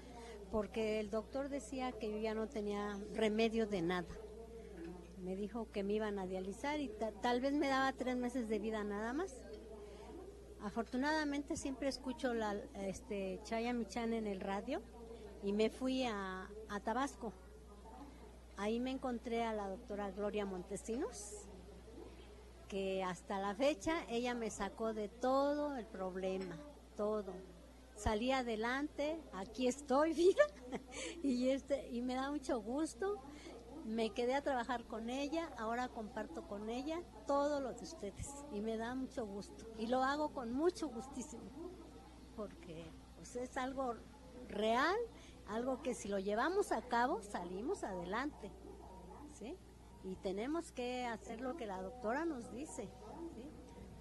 [0.51, 4.07] porque el doctor decía que yo ya no tenía remedio de nada.
[5.21, 6.91] Me dijo que me iban a dializar y
[7.21, 9.44] tal vez me daba tres meses de vida nada más.
[10.65, 14.81] Afortunadamente siempre escucho la este, Chaya Michan en el radio
[15.43, 17.31] y me fui a, a Tabasco.
[18.57, 21.45] Ahí me encontré a la doctora Gloria Montesinos,
[22.67, 26.57] que hasta la fecha ella me sacó de todo el problema,
[26.97, 27.35] todo.
[27.95, 30.47] Salí adelante, aquí estoy, vida,
[31.21, 33.21] y, este, y me da mucho gusto
[33.85, 38.59] me quedé a trabajar con ella, ahora comparto con ella todo lo de ustedes y
[38.61, 41.43] me da mucho gusto y lo hago con mucho gustísimo
[42.35, 43.95] porque pues, es algo
[44.47, 44.95] real,
[45.47, 48.51] algo que si lo llevamos a cabo salimos adelante,
[49.33, 49.57] ¿sí?
[50.03, 52.87] Y tenemos que hacer lo que la doctora nos dice.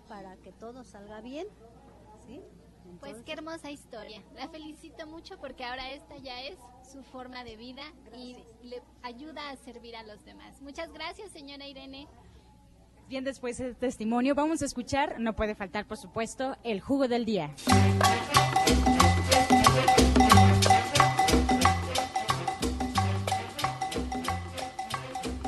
[0.09, 1.47] Para que todo salga bien,
[2.27, 2.43] ¿sí?
[3.01, 4.23] Pues qué hermosa historia.
[4.35, 6.59] La felicito mucho porque ahora esta ya es
[6.91, 7.83] su forma de vida
[8.17, 10.61] y le ayuda a servir a los demás.
[10.63, 12.07] Muchas gracias, señora Irene.
[13.09, 17.25] Bien, después del testimonio vamos a escuchar, no puede faltar por supuesto, el jugo del
[17.25, 17.55] día.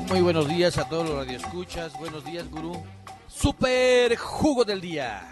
[0.09, 1.97] Muy buenos días a todos los radioescuchas.
[1.99, 2.81] Buenos días, gurú.
[3.27, 5.27] Super jugo del día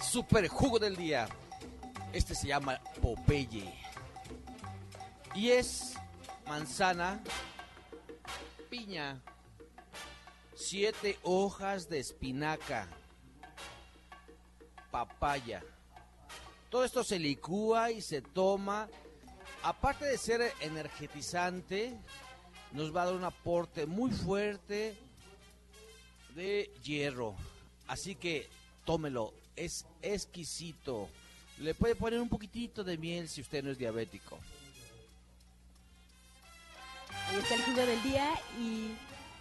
[0.00, 1.28] super jugo del día.
[2.12, 3.72] Este se llama Popeye.
[5.34, 5.94] Y es
[6.46, 7.20] manzana,
[8.70, 9.20] piña,
[10.54, 12.88] siete hojas de espinaca,
[14.90, 15.62] papaya.
[16.70, 18.88] Todo esto se licúa y se toma.
[19.62, 21.98] Aparte de ser energetizante,
[22.72, 24.96] nos va a dar un aporte muy fuerte
[26.34, 27.34] de hierro.
[27.86, 28.48] Así que
[28.84, 31.08] tómelo es exquisito.
[31.58, 34.38] Le puede poner un poquitito de miel si usted no es diabético.
[37.28, 38.90] Ahí está el jugo del día y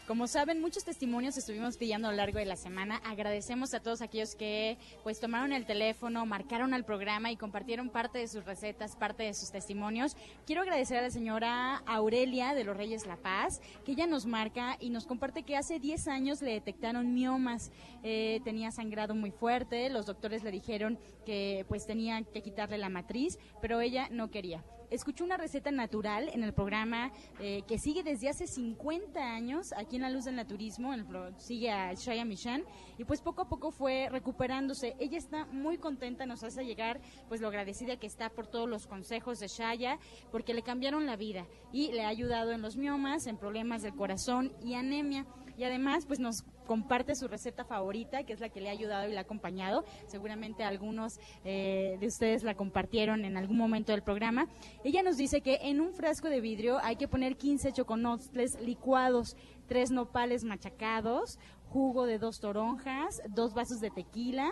[0.08, 3.02] como saben, muchos testimonios estuvimos pidiendo a lo largo de la semana.
[3.06, 8.20] Agradecemos a todos aquellos que pues tomaron el teléfono, marcaron al programa y compartieron parte
[8.20, 10.18] de sus recetas, parte de sus testimonios.
[10.46, 14.76] Quiero agradecer a la señora Aurelia de los Reyes La Paz, que ella nos marca
[14.80, 17.72] y nos comparte que hace 10 años le detectaron miomas,
[18.04, 22.90] eh, tenía sangrado muy fuerte, los doctores le dijeron que pues tenían que quitarle la
[22.90, 28.04] matriz, pero ella no quería escuchó una receta natural en el programa eh, que sigue
[28.04, 31.06] desde hace 50 años aquí en La Luz del Naturismo, el,
[31.38, 32.64] sigue a Shaya Michan,
[32.98, 34.96] y pues poco a poco fue recuperándose.
[35.00, 38.86] Ella está muy contenta, nos hace llegar pues lo agradecida que está por todos los
[38.86, 39.98] consejos de Shaya,
[40.32, 43.96] porque le cambiaron la vida y le ha ayudado en los miomas, en problemas del
[43.96, 45.26] corazón y anemia
[45.58, 49.08] y además pues nos comparte su receta favorita, que es la que le ha ayudado
[49.08, 49.84] y le ha acompañado.
[50.08, 54.48] Seguramente algunos eh, de ustedes la compartieron en algún momento del programa.
[54.84, 59.36] Ella nos dice que en un frasco de vidrio hay que poner 15 choconostles licuados,
[59.68, 61.40] tres nopales machacados,
[61.70, 64.52] jugo de dos toronjas, dos vasos de tequila,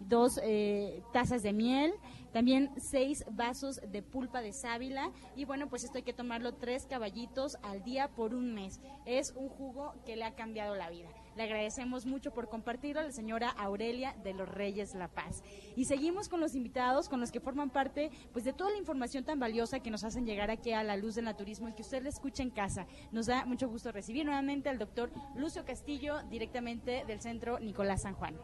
[0.00, 1.92] dos eh, tazas de miel,
[2.32, 6.86] también seis vasos de pulpa de sábila y bueno, pues esto hay que tomarlo tres
[6.86, 8.80] caballitos al día por un mes.
[9.06, 11.08] Es un jugo que le ha cambiado la vida.
[11.36, 15.44] Le agradecemos mucho por compartirlo a la señora Aurelia de los Reyes La Paz.
[15.76, 19.24] Y seguimos con los invitados, con los que forman parte pues de toda la información
[19.24, 22.02] tan valiosa que nos hacen llegar aquí a la luz del naturismo y que usted
[22.02, 22.86] le escucha en casa.
[23.12, 28.14] Nos da mucho gusto recibir nuevamente al doctor Lucio Castillo, directamente del Centro Nicolás San
[28.14, 28.36] Juan.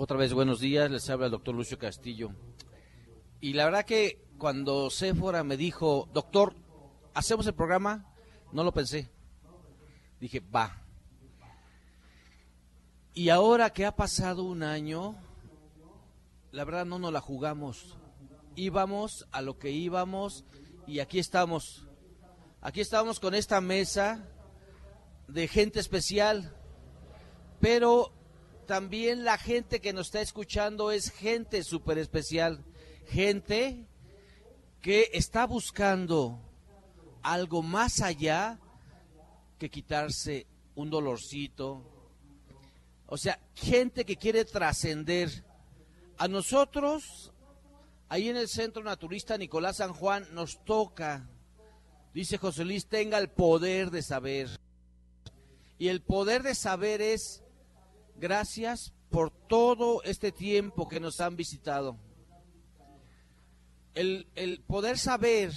[0.00, 2.30] Otra vez buenos días, les habla el doctor Lucio Castillo.
[3.40, 6.54] Y la verdad que cuando Sephora me dijo, doctor,
[7.14, 8.06] ¿hacemos el programa?
[8.52, 9.10] No lo pensé.
[10.20, 10.84] Dije, va.
[13.12, 15.16] Y ahora que ha pasado un año,
[16.52, 17.96] la verdad no nos la jugamos.
[18.54, 20.44] Íbamos a lo que íbamos
[20.86, 21.88] y aquí estamos.
[22.60, 24.24] Aquí estamos con esta mesa
[25.26, 26.54] de gente especial.
[27.58, 28.12] Pero
[28.68, 32.62] también la gente que nos está escuchando es gente súper especial,
[33.06, 33.86] gente
[34.82, 36.38] que está buscando
[37.22, 38.60] algo más allá
[39.58, 41.82] que quitarse un dolorcito.
[43.06, 45.46] O sea, gente que quiere trascender.
[46.18, 47.32] A nosotros,
[48.10, 51.26] ahí en el Centro Naturista Nicolás San Juan, nos toca,
[52.12, 54.50] dice José Luis, tenga el poder de saber.
[55.78, 57.42] Y el poder de saber es
[58.18, 61.96] gracias por todo este tiempo que nos han visitado.
[63.94, 65.52] El, poder saber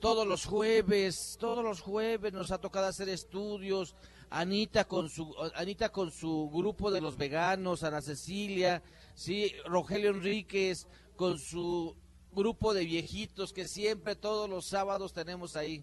[0.00, 3.94] todos los jueves, todos los jueves nos ha tocado hacer estudios.
[4.30, 8.82] Anita con su Anita con su grupo de los veganos, Ana Cecilia,
[9.14, 11.96] sí, Rogelio Enríquez con su
[12.32, 15.82] grupo de viejitos que siempre todos los sábados tenemos ahí.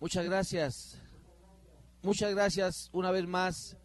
[0.00, 1.07] Muchas gracias.
[2.02, 3.76] Muchas gracias una vez más.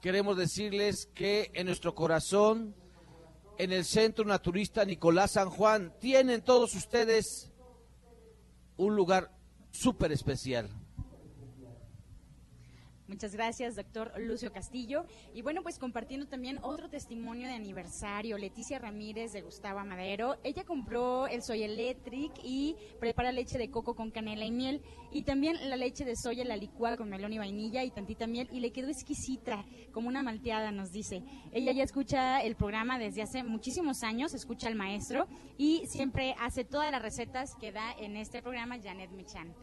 [0.00, 2.74] Queremos decirles que en nuestro corazón
[3.58, 5.94] en el Centro Naturista Nicolás San Juan.
[6.00, 7.52] Tienen todos ustedes
[8.76, 9.30] un lugar
[9.70, 10.70] súper especial.
[13.06, 15.04] Muchas gracias, doctor Lucio Castillo.
[15.34, 20.38] Y bueno, pues compartiendo también otro testimonio de aniversario, Leticia Ramírez de Gustavo Madero.
[20.42, 24.80] Ella compró el Soy Electric y prepara leche de coco con canela y miel.
[25.12, 28.48] Y también la leche de soya, la licuada con melón y vainilla y tantita miel.
[28.50, 31.22] Y le quedó exquisita, como una malteada, nos dice.
[31.52, 35.28] Ella ya escucha el programa desde hace muchísimos años, escucha al maestro
[35.58, 39.54] y siempre hace todas las recetas que da en este programa Janet Michan.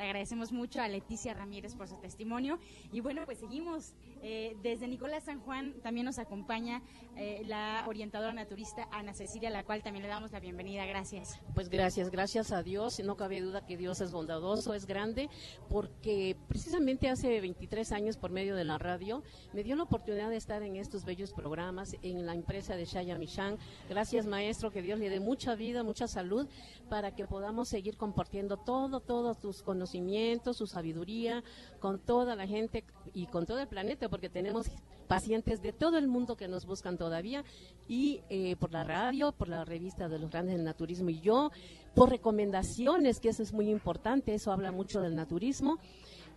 [0.00, 2.58] Le agradecemos mucho a Leticia Ramírez por su testimonio.
[2.90, 3.92] Y bueno, pues seguimos.
[4.22, 6.82] Eh, desde Nicolás San Juan también nos acompaña
[7.16, 10.86] eh, la orientadora naturista Ana Cecilia, a la cual también le damos la bienvenida.
[10.86, 11.38] Gracias.
[11.54, 12.98] Pues gracias, gracias a Dios.
[13.00, 15.28] No cabe duda que Dios es bondadoso, es grande,
[15.68, 19.22] porque precisamente hace 23 años por medio de la radio
[19.52, 23.18] me dio la oportunidad de estar en estos bellos programas en la empresa de Shaya
[23.18, 23.58] Michan.
[23.90, 26.48] Gracias, maestro, que Dios le dé mucha vida, mucha salud
[26.88, 29.89] para que podamos seguir compartiendo todo, todos tus conocimientos
[30.52, 31.42] su sabiduría,
[31.80, 34.66] con toda la gente y con todo el planeta, porque tenemos
[35.08, 37.44] pacientes de todo el mundo que nos buscan todavía,
[37.88, 41.50] y eh, por la radio, por la revista de los grandes del naturismo, y yo,
[41.94, 45.78] por recomendaciones, que eso es muy importante, eso habla mucho del naturismo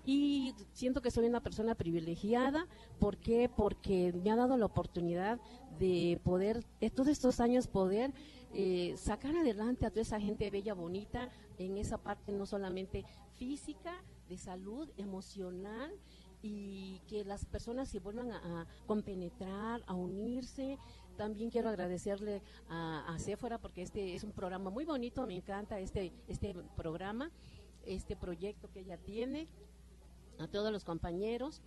[0.05, 2.67] y siento que soy una persona privilegiada.
[2.99, 3.49] ¿Por qué?
[3.55, 5.39] Porque me ha dado la oportunidad
[5.79, 8.11] de poder, todos estos años, poder
[8.53, 13.05] eh, sacar adelante a toda esa gente bella, bonita, en esa parte no solamente
[13.37, 13.93] física,
[14.29, 15.91] de salud, emocional
[16.41, 20.77] y que las personas se vuelvan a, compenetrar, a unirse.
[21.17, 25.79] También quiero agradecerle a, a Sephora porque este es un programa muy bonito, me encanta
[25.79, 27.31] este, este programa,
[27.85, 29.47] este proyecto que ella tiene,
[30.39, 31.61] a todos los compañeros.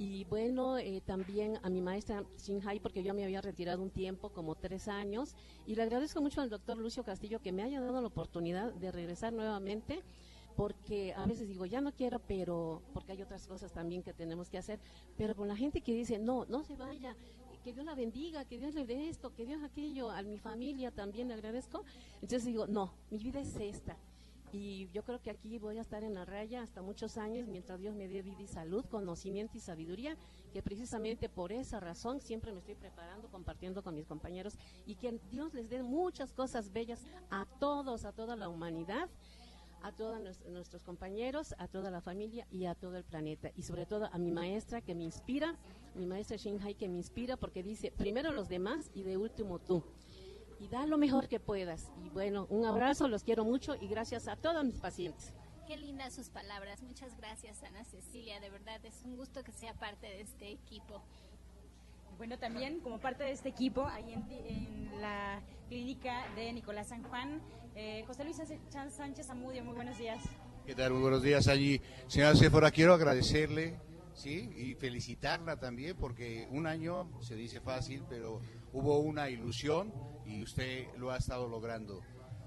[0.00, 4.28] Y bueno, eh, también a mi maestra Shinhai, porque yo me había retirado un tiempo,
[4.30, 5.34] como tres años,
[5.66, 8.92] y le agradezco mucho al doctor Lucio Castillo que me haya dado la oportunidad de
[8.92, 10.04] regresar nuevamente
[10.58, 14.50] porque a veces digo, ya no quiero, pero porque hay otras cosas también que tenemos
[14.50, 14.80] que hacer,
[15.16, 17.14] pero con la gente que dice, no, no se vaya,
[17.62, 20.90] que Dios la bendiga, que Dios le dé esto, que Dios aquello, a mi familia
[20.90, 21.84] también le agradezco,
[22.14, 23.96] entonces digo, no, mi vida es esta.
[24.52, 27.78] Y yo creo que aquí voy a estar en la raya hasta muchos años, mientras
[27.78, 30.16] Dios me dé vida y salud, conocimiento y sabiduría,
[30.52, 34.56] que precisamente por esa razón siempre me estoy preparando, compartiendo con mis compañeros,
[34.86, 39.08] y que Dios les dé muchas cosas bellas a todos, a toda la humanidad
[39.82, 43.50] a todos nuestros compañeros, a toda la familia y a todo el planeta.
[43.56, 45.56] Y sobre todo a mi maestra que me inspira,
[45.94, 49.82] mi maestra Shinhai que me inspira porque dice, primero los demás y de último tú.
[50.60, 51.90] Y da lo mejor que puedas.
[52.04, 55.32] Y bueno, un abrazo, los quiero mucho y gracias a todos mis pacientes.
[55.68, 56.82] Qué lindas sus palabras.
[56.82, 58.40] Muchas gracias, Ana Cecilia.
[58.40, 61.02] De verdad, es un gusto que sea parte de este equipo.
[62.18, 67.40] Bueno, también como parte de este equipo, ahí en, la clínica de Nicolás San Juan,
[67.76, 68.42] eh, José Luis
[68.90, 70.20] Sánchez Amudio, muy buenos días.
[70.66, 70.94] ¿Qué tal?
[70.94, 71.80] Muy buenos días allí.
[72.08, 73.78] Señora Sephora, quiero agradecerle,
[74.14, 74.50] ¿sí?
[74.56, 78.40] Y felicitarla también, porque un año se dice fácil, pero
[78.72, 79.94] hubo una ilusión
[80.26, 82.02] y usted lo ha estado logrando.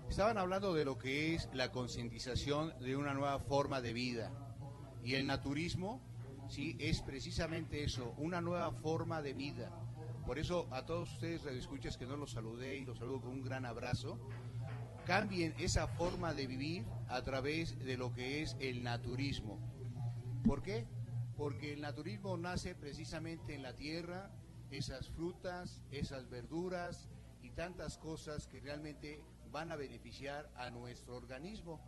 [0.09, 4.33] Estaban hablando de lo que es la concientización de una nueva forma de vida.
[5.01, 6.01] Y el naturismo
[6.51, 6.75] ¿sí?
[6.79, 9.71] es precisamente eso, una nueva forma de vida.
[10.25, 13.41] Por eso a todos ustedes escuchas que no los saludé y los saludo con un
[13.41, 14.19] gran abrazo,
[15.05, 19.59] cambien esa forma de vivir a través de lo que es el naturismo.
[20.45, 20.85] ¿Por qué?
[21.37, 24.29] Porque el naturismo nace precisamente en la tierra,
[24.71, 27.09] esas frutas, esas verduras
[27.41, 31.79] y tantas cosas que realmente van a beneficiar a nuestro organismo.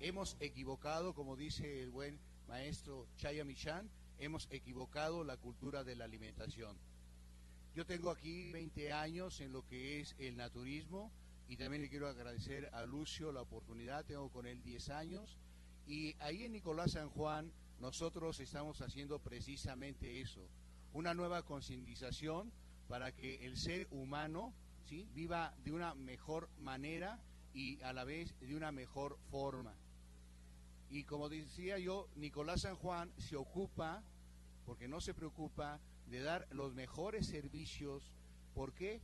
[0.00, 6.04] Hemos equivocado, como dice el buen maestro Chaya Michan, hemos equivocado la cultura de la
[6.04, 6.76] alimentación.
[7.74, 11.12] Yo tengo aquí 20 años en lo que es el naturismo
[11.48, 15.38] y también le quiero agradecer a Lucio la oportunidad, tengo con él 10 años
[15.86, 20.48] y ahí en Nicolás San Juan nosotros estamos haciendo precisamente eso,
[20.92, 22.50] una nueva concientización
[22.88, 24.54] para que el ser humano
[24.86, 25.08] ¿sí?
[25.12, 27.20] viva de una mejor manera
[27.52, 29.74] y a la vez de una mejor forma.
[30.90, 34.02] Y como decía yo, Nicolás San Juan se ocupa,
[34.64, 38.12] porque no se preocupa, de dar los mejores servicios.
[38.54, 39.00] ¿Por qué?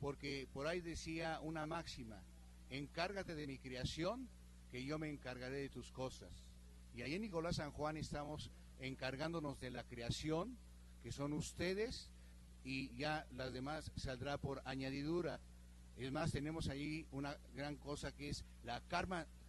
[0.00, 2.22] Porque por ahí decía una máxima,
[2.70, 4.28] encárgate de mi creación,
[4.70, 6.30] que yo me encargaré de tus cosas.
[6.94, 8.50] Y ahí en Nicolás San Juan estamos
[8.80, 10.56] encargándonos de la creación,
[11.02, 12.10] que son ustedes,
[12.64, 15.40] y ya las demás saldrá por añadidura.
[15.96, 18.82] Es más, tenemos ahí una gran cosa que es la,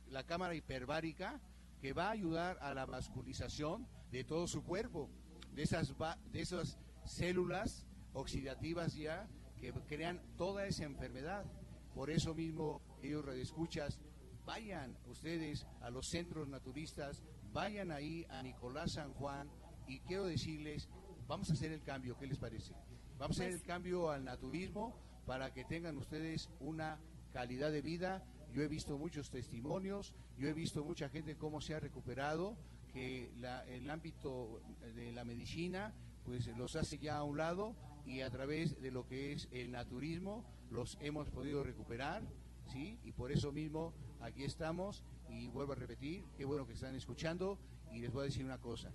[0.10, 1.40] la cámara hiperbárica,
[1.82, 5.10] que va a ayudar a la vasculización de todo su cuerpo,
[5.54, 5.94] de esas,
[6.32, 9.28] de esas células oxidativas ya
[9.58, 11.46] que crean toda esa enfermedad.
[11.94, 14.00] Por eso mismo, ellos redescuchas,
[14.46, 19.50] vayan ustedes a los centros naturistas, vayan ahí a Nicolás San Juan
[19.88, 20.90] y quiero decirles,
[21.28, 22.74] vamos a hacer el cambio, ¿qué les parece?
[23.18, 27.00] Vamos a hacer el pues cambio al naturismo para que tengan ustedes una
[27.32, 28.24] calidad de vida
[28.54, 32.58] yo he visto muchos testimonios, yo he visto mucha gente cómo se ha recuperado,
[32.94, 33.30] que
[33.68, 34.62] el ámbito
[34.96, 35.94] de la medicina
[36.26, 37.76] pues los hace ya a un lado
[38.06, 42.24] y a través de lo que es el naturismo los hemos podido recuperar,
[42.68, 43.00] ¿sí?
[43.04, 47.58] Y por eso mismo aquí estamos y vuelvo a repetir, qué bueno que están escuchando
[47.92, 48.92] y les voy a decir una cosa,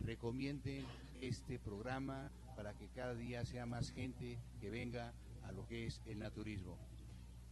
[0.00, 0.84] recomienden
[1.20, 5.12] este programa para que cada día sea más gente que venga
[5.44, 6.76] a lo que es el naturismo.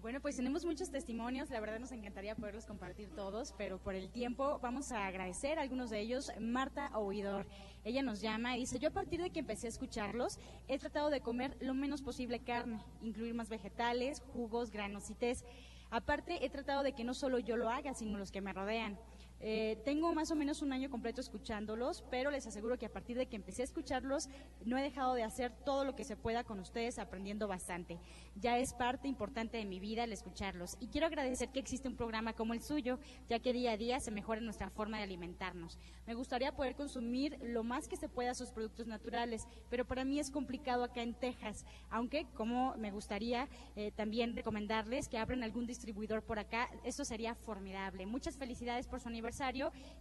[0.02, 4.08] Bueno, pues tenemos muchos testimonios, la verdad nos encantaría poderlos compartir todos, pero por el
[4.08, 6.32] tiempo vamos a agradecer a algunos de ellos.
[6.40, 7.46] Marta Oidor,
[7.84, 10.38] ella nos llama y dice, yo a partir de que empecé a escucharlos,
[10.68, 15.44] he tratado de comer lo menos posible carne, incluir más vegetales, jugos, granos y tés.
[15.90, 18.98] Aparte, he tratado de que no solo yo lo haga, sino los que me rodean.
[19.42, 23.16] Eh, tengo más o menos un año completo escuchándolos, pero les aseguro que a partir
[23.16, 24.28] de que empecé a escucharlos,
[24.66, 27.98] no he dejado de hacer todo lo que se pueda con ustedes, aprendiendo bastante.
[28.36, 30.76] Ya es parte importante de mi vida el escucharlos.
[30.78, 33.98] Y quiero agradecer que existe un programa como el suyo, ya que día a día
[34.00, 35.78] se mejora nuestra forma de alimentarnos.
[36.06, 40.18] Me gustaría poder consumir lo más que se pueda sus productos naturales, pero para mí
[40.18, 45.66] es complicado acá en Texas, aunque como me gustaría eh, también recomendarles que abran algún
[45.66, 48.04] distribuidor por acá, eso sería formidable.
[48.04, 49.29] Muchas felicidades por su aniversario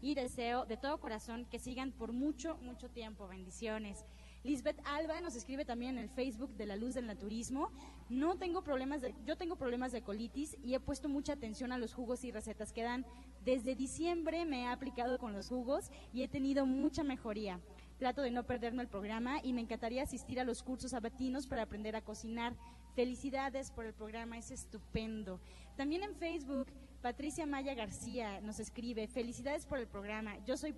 [0.02, 3.28] y deseo de todo corazón que sigan por mucho, mucho tiempo.
[3.28, 4.06] Bendiciones.
[4.44, 7.72] Lisbeth Alba nos escribe también en el Facebook de la Luz del Naturismo.
[8.10, 11.78] No tengo problemas de, yo tengo problemas de colitis y he puesto mucha atención a
[11.78, 13.06] los jugos y recetas que dan.
[13.44, 17.60] Desde diciembre me he aplicado con los jugos y he tenido mucha mejoría.
[17.98, 21.64] Trato de no perderme el programa y me encantaría asistir a los cursos sabatinos para
[21.64, 22.56] aprender a cocinar.
[22.96, 25.42] Felicidades por el programa, es estupendo.
[25.76, 26.68] También en Facebook
[27.02, 30.76] Patricia Maya García nos escribe, felicidades por el programa, yo soy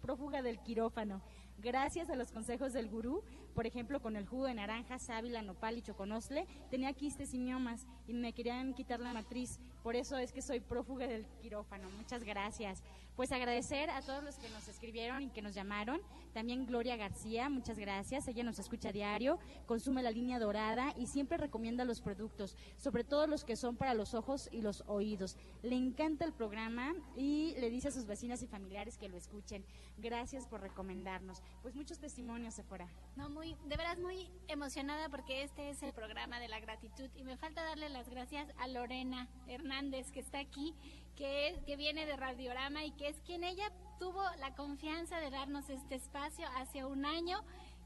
[0.00, 1.20] prófuga del quirófano.
[1.58, 5.78] Gracias a los consejos del gurú, por ejemplo, con el jugo de naranja, sábila, nopal
[5.78, 9.58] y choconosle, tenía quistes y miomas y me querían quitar la matriz.
[9.82, 11.88] Por eso es que soy prófuga del quirófano.
[11.96, 12.82] Muchas gracias.
[13.16, 16.00] Pues agradecer a todos los que nos escribieron y que nos llamaron.
[16.36, 18.28] También Gloria García, muchas gracias.
[18.28, 23.04] Ella nos escucha a diario, consume la línea dorada y siempre recomienda los productos, sobre
[23.04, 25.38] todo los que son para los ojos y los oídos.
[25.62, 29.64] Le encanta el programa y le dice a sus vecinas y familiares que lo escuchen.
[29.96, 31.42] Gracias por recomendarnos.
[31.62, 32.86] Pues muchos testimonios, Sephora.
[33.16, 37.24] No, muy, de veras muy emocionada porque este es el programa de la gratitud y
[37.24, 40.74] me falta darle las gracias a Lorena Hernández que está aquí,
[41.16, 45.30] que, es, que viene de Radiorama y que es quien ella tuvo la confianza de
[45.30, 47.42] darnos este espacio hace un año,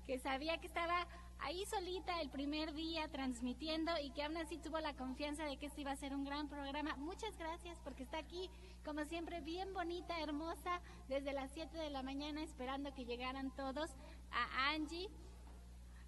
[0.06, 1.06] que sabía que estaba
[1.38, 5.66] ahí solita el primer día transmitiendo y que aún así tuvo la confianza de que
[5.66, 6.96] este iba a ser un gran programa.
[6.96, 8.50] Muchas gracias porque está aquí,
[8.84, 13.90] como siempre, bien bonita, hermosa, desde las 7 de la mañana esperando que llegaran todos.
[14.32, 15.08] A Angie,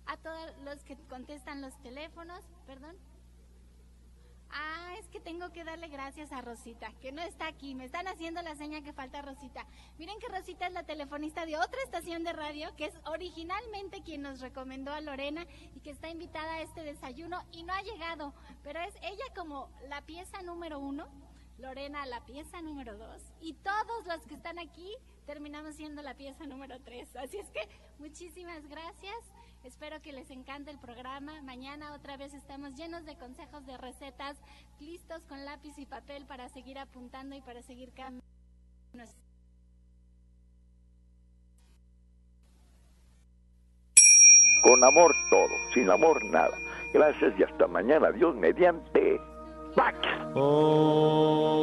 [0.07, 2.97] a todos los que contestan los teléfonos, perdón.
[4.53, 7.75] Ah, es que tengo que darle gracias a Rosita, que no está aquí.
[7.75, 9.67] Me están haciendo la seña que falta Rosita.
[9.99, 14.23] Miren que Rosita es la telefonista de otra estación de radio, que es originalmente quien
[14.23, 18.35] nos recomendó a Lorena y que está invitada a este desayuno y no ha llegado.
[18.63, 21.09] Pero es ella como la pieza número uno,
[21.59, 24.97] Lorena la pieza número dos y todos los que están aquí
[25.27, 27.15] terminamos siendo la pieza número tres.
[27.17, 29.17] Así es que muchísimas gracias.
[29.65, 31.41] Espero que les encante el programa.
[31.43, 34.37] Mañana otra vez estamos llenos de consejos, de recetas,
[34.81, 38.23] listos con lápiz y papel para seguir apuntando y para seguir cambiando.
[44.63, 46.57] Con amor todo, sin amor nada.
[46.93, 48.11] Gracias y hasta mañana.
[48.13, 49.21] Dios mediante.
[49.75, 49.97] ¡Pax!
[50.35, 51.63] Oh.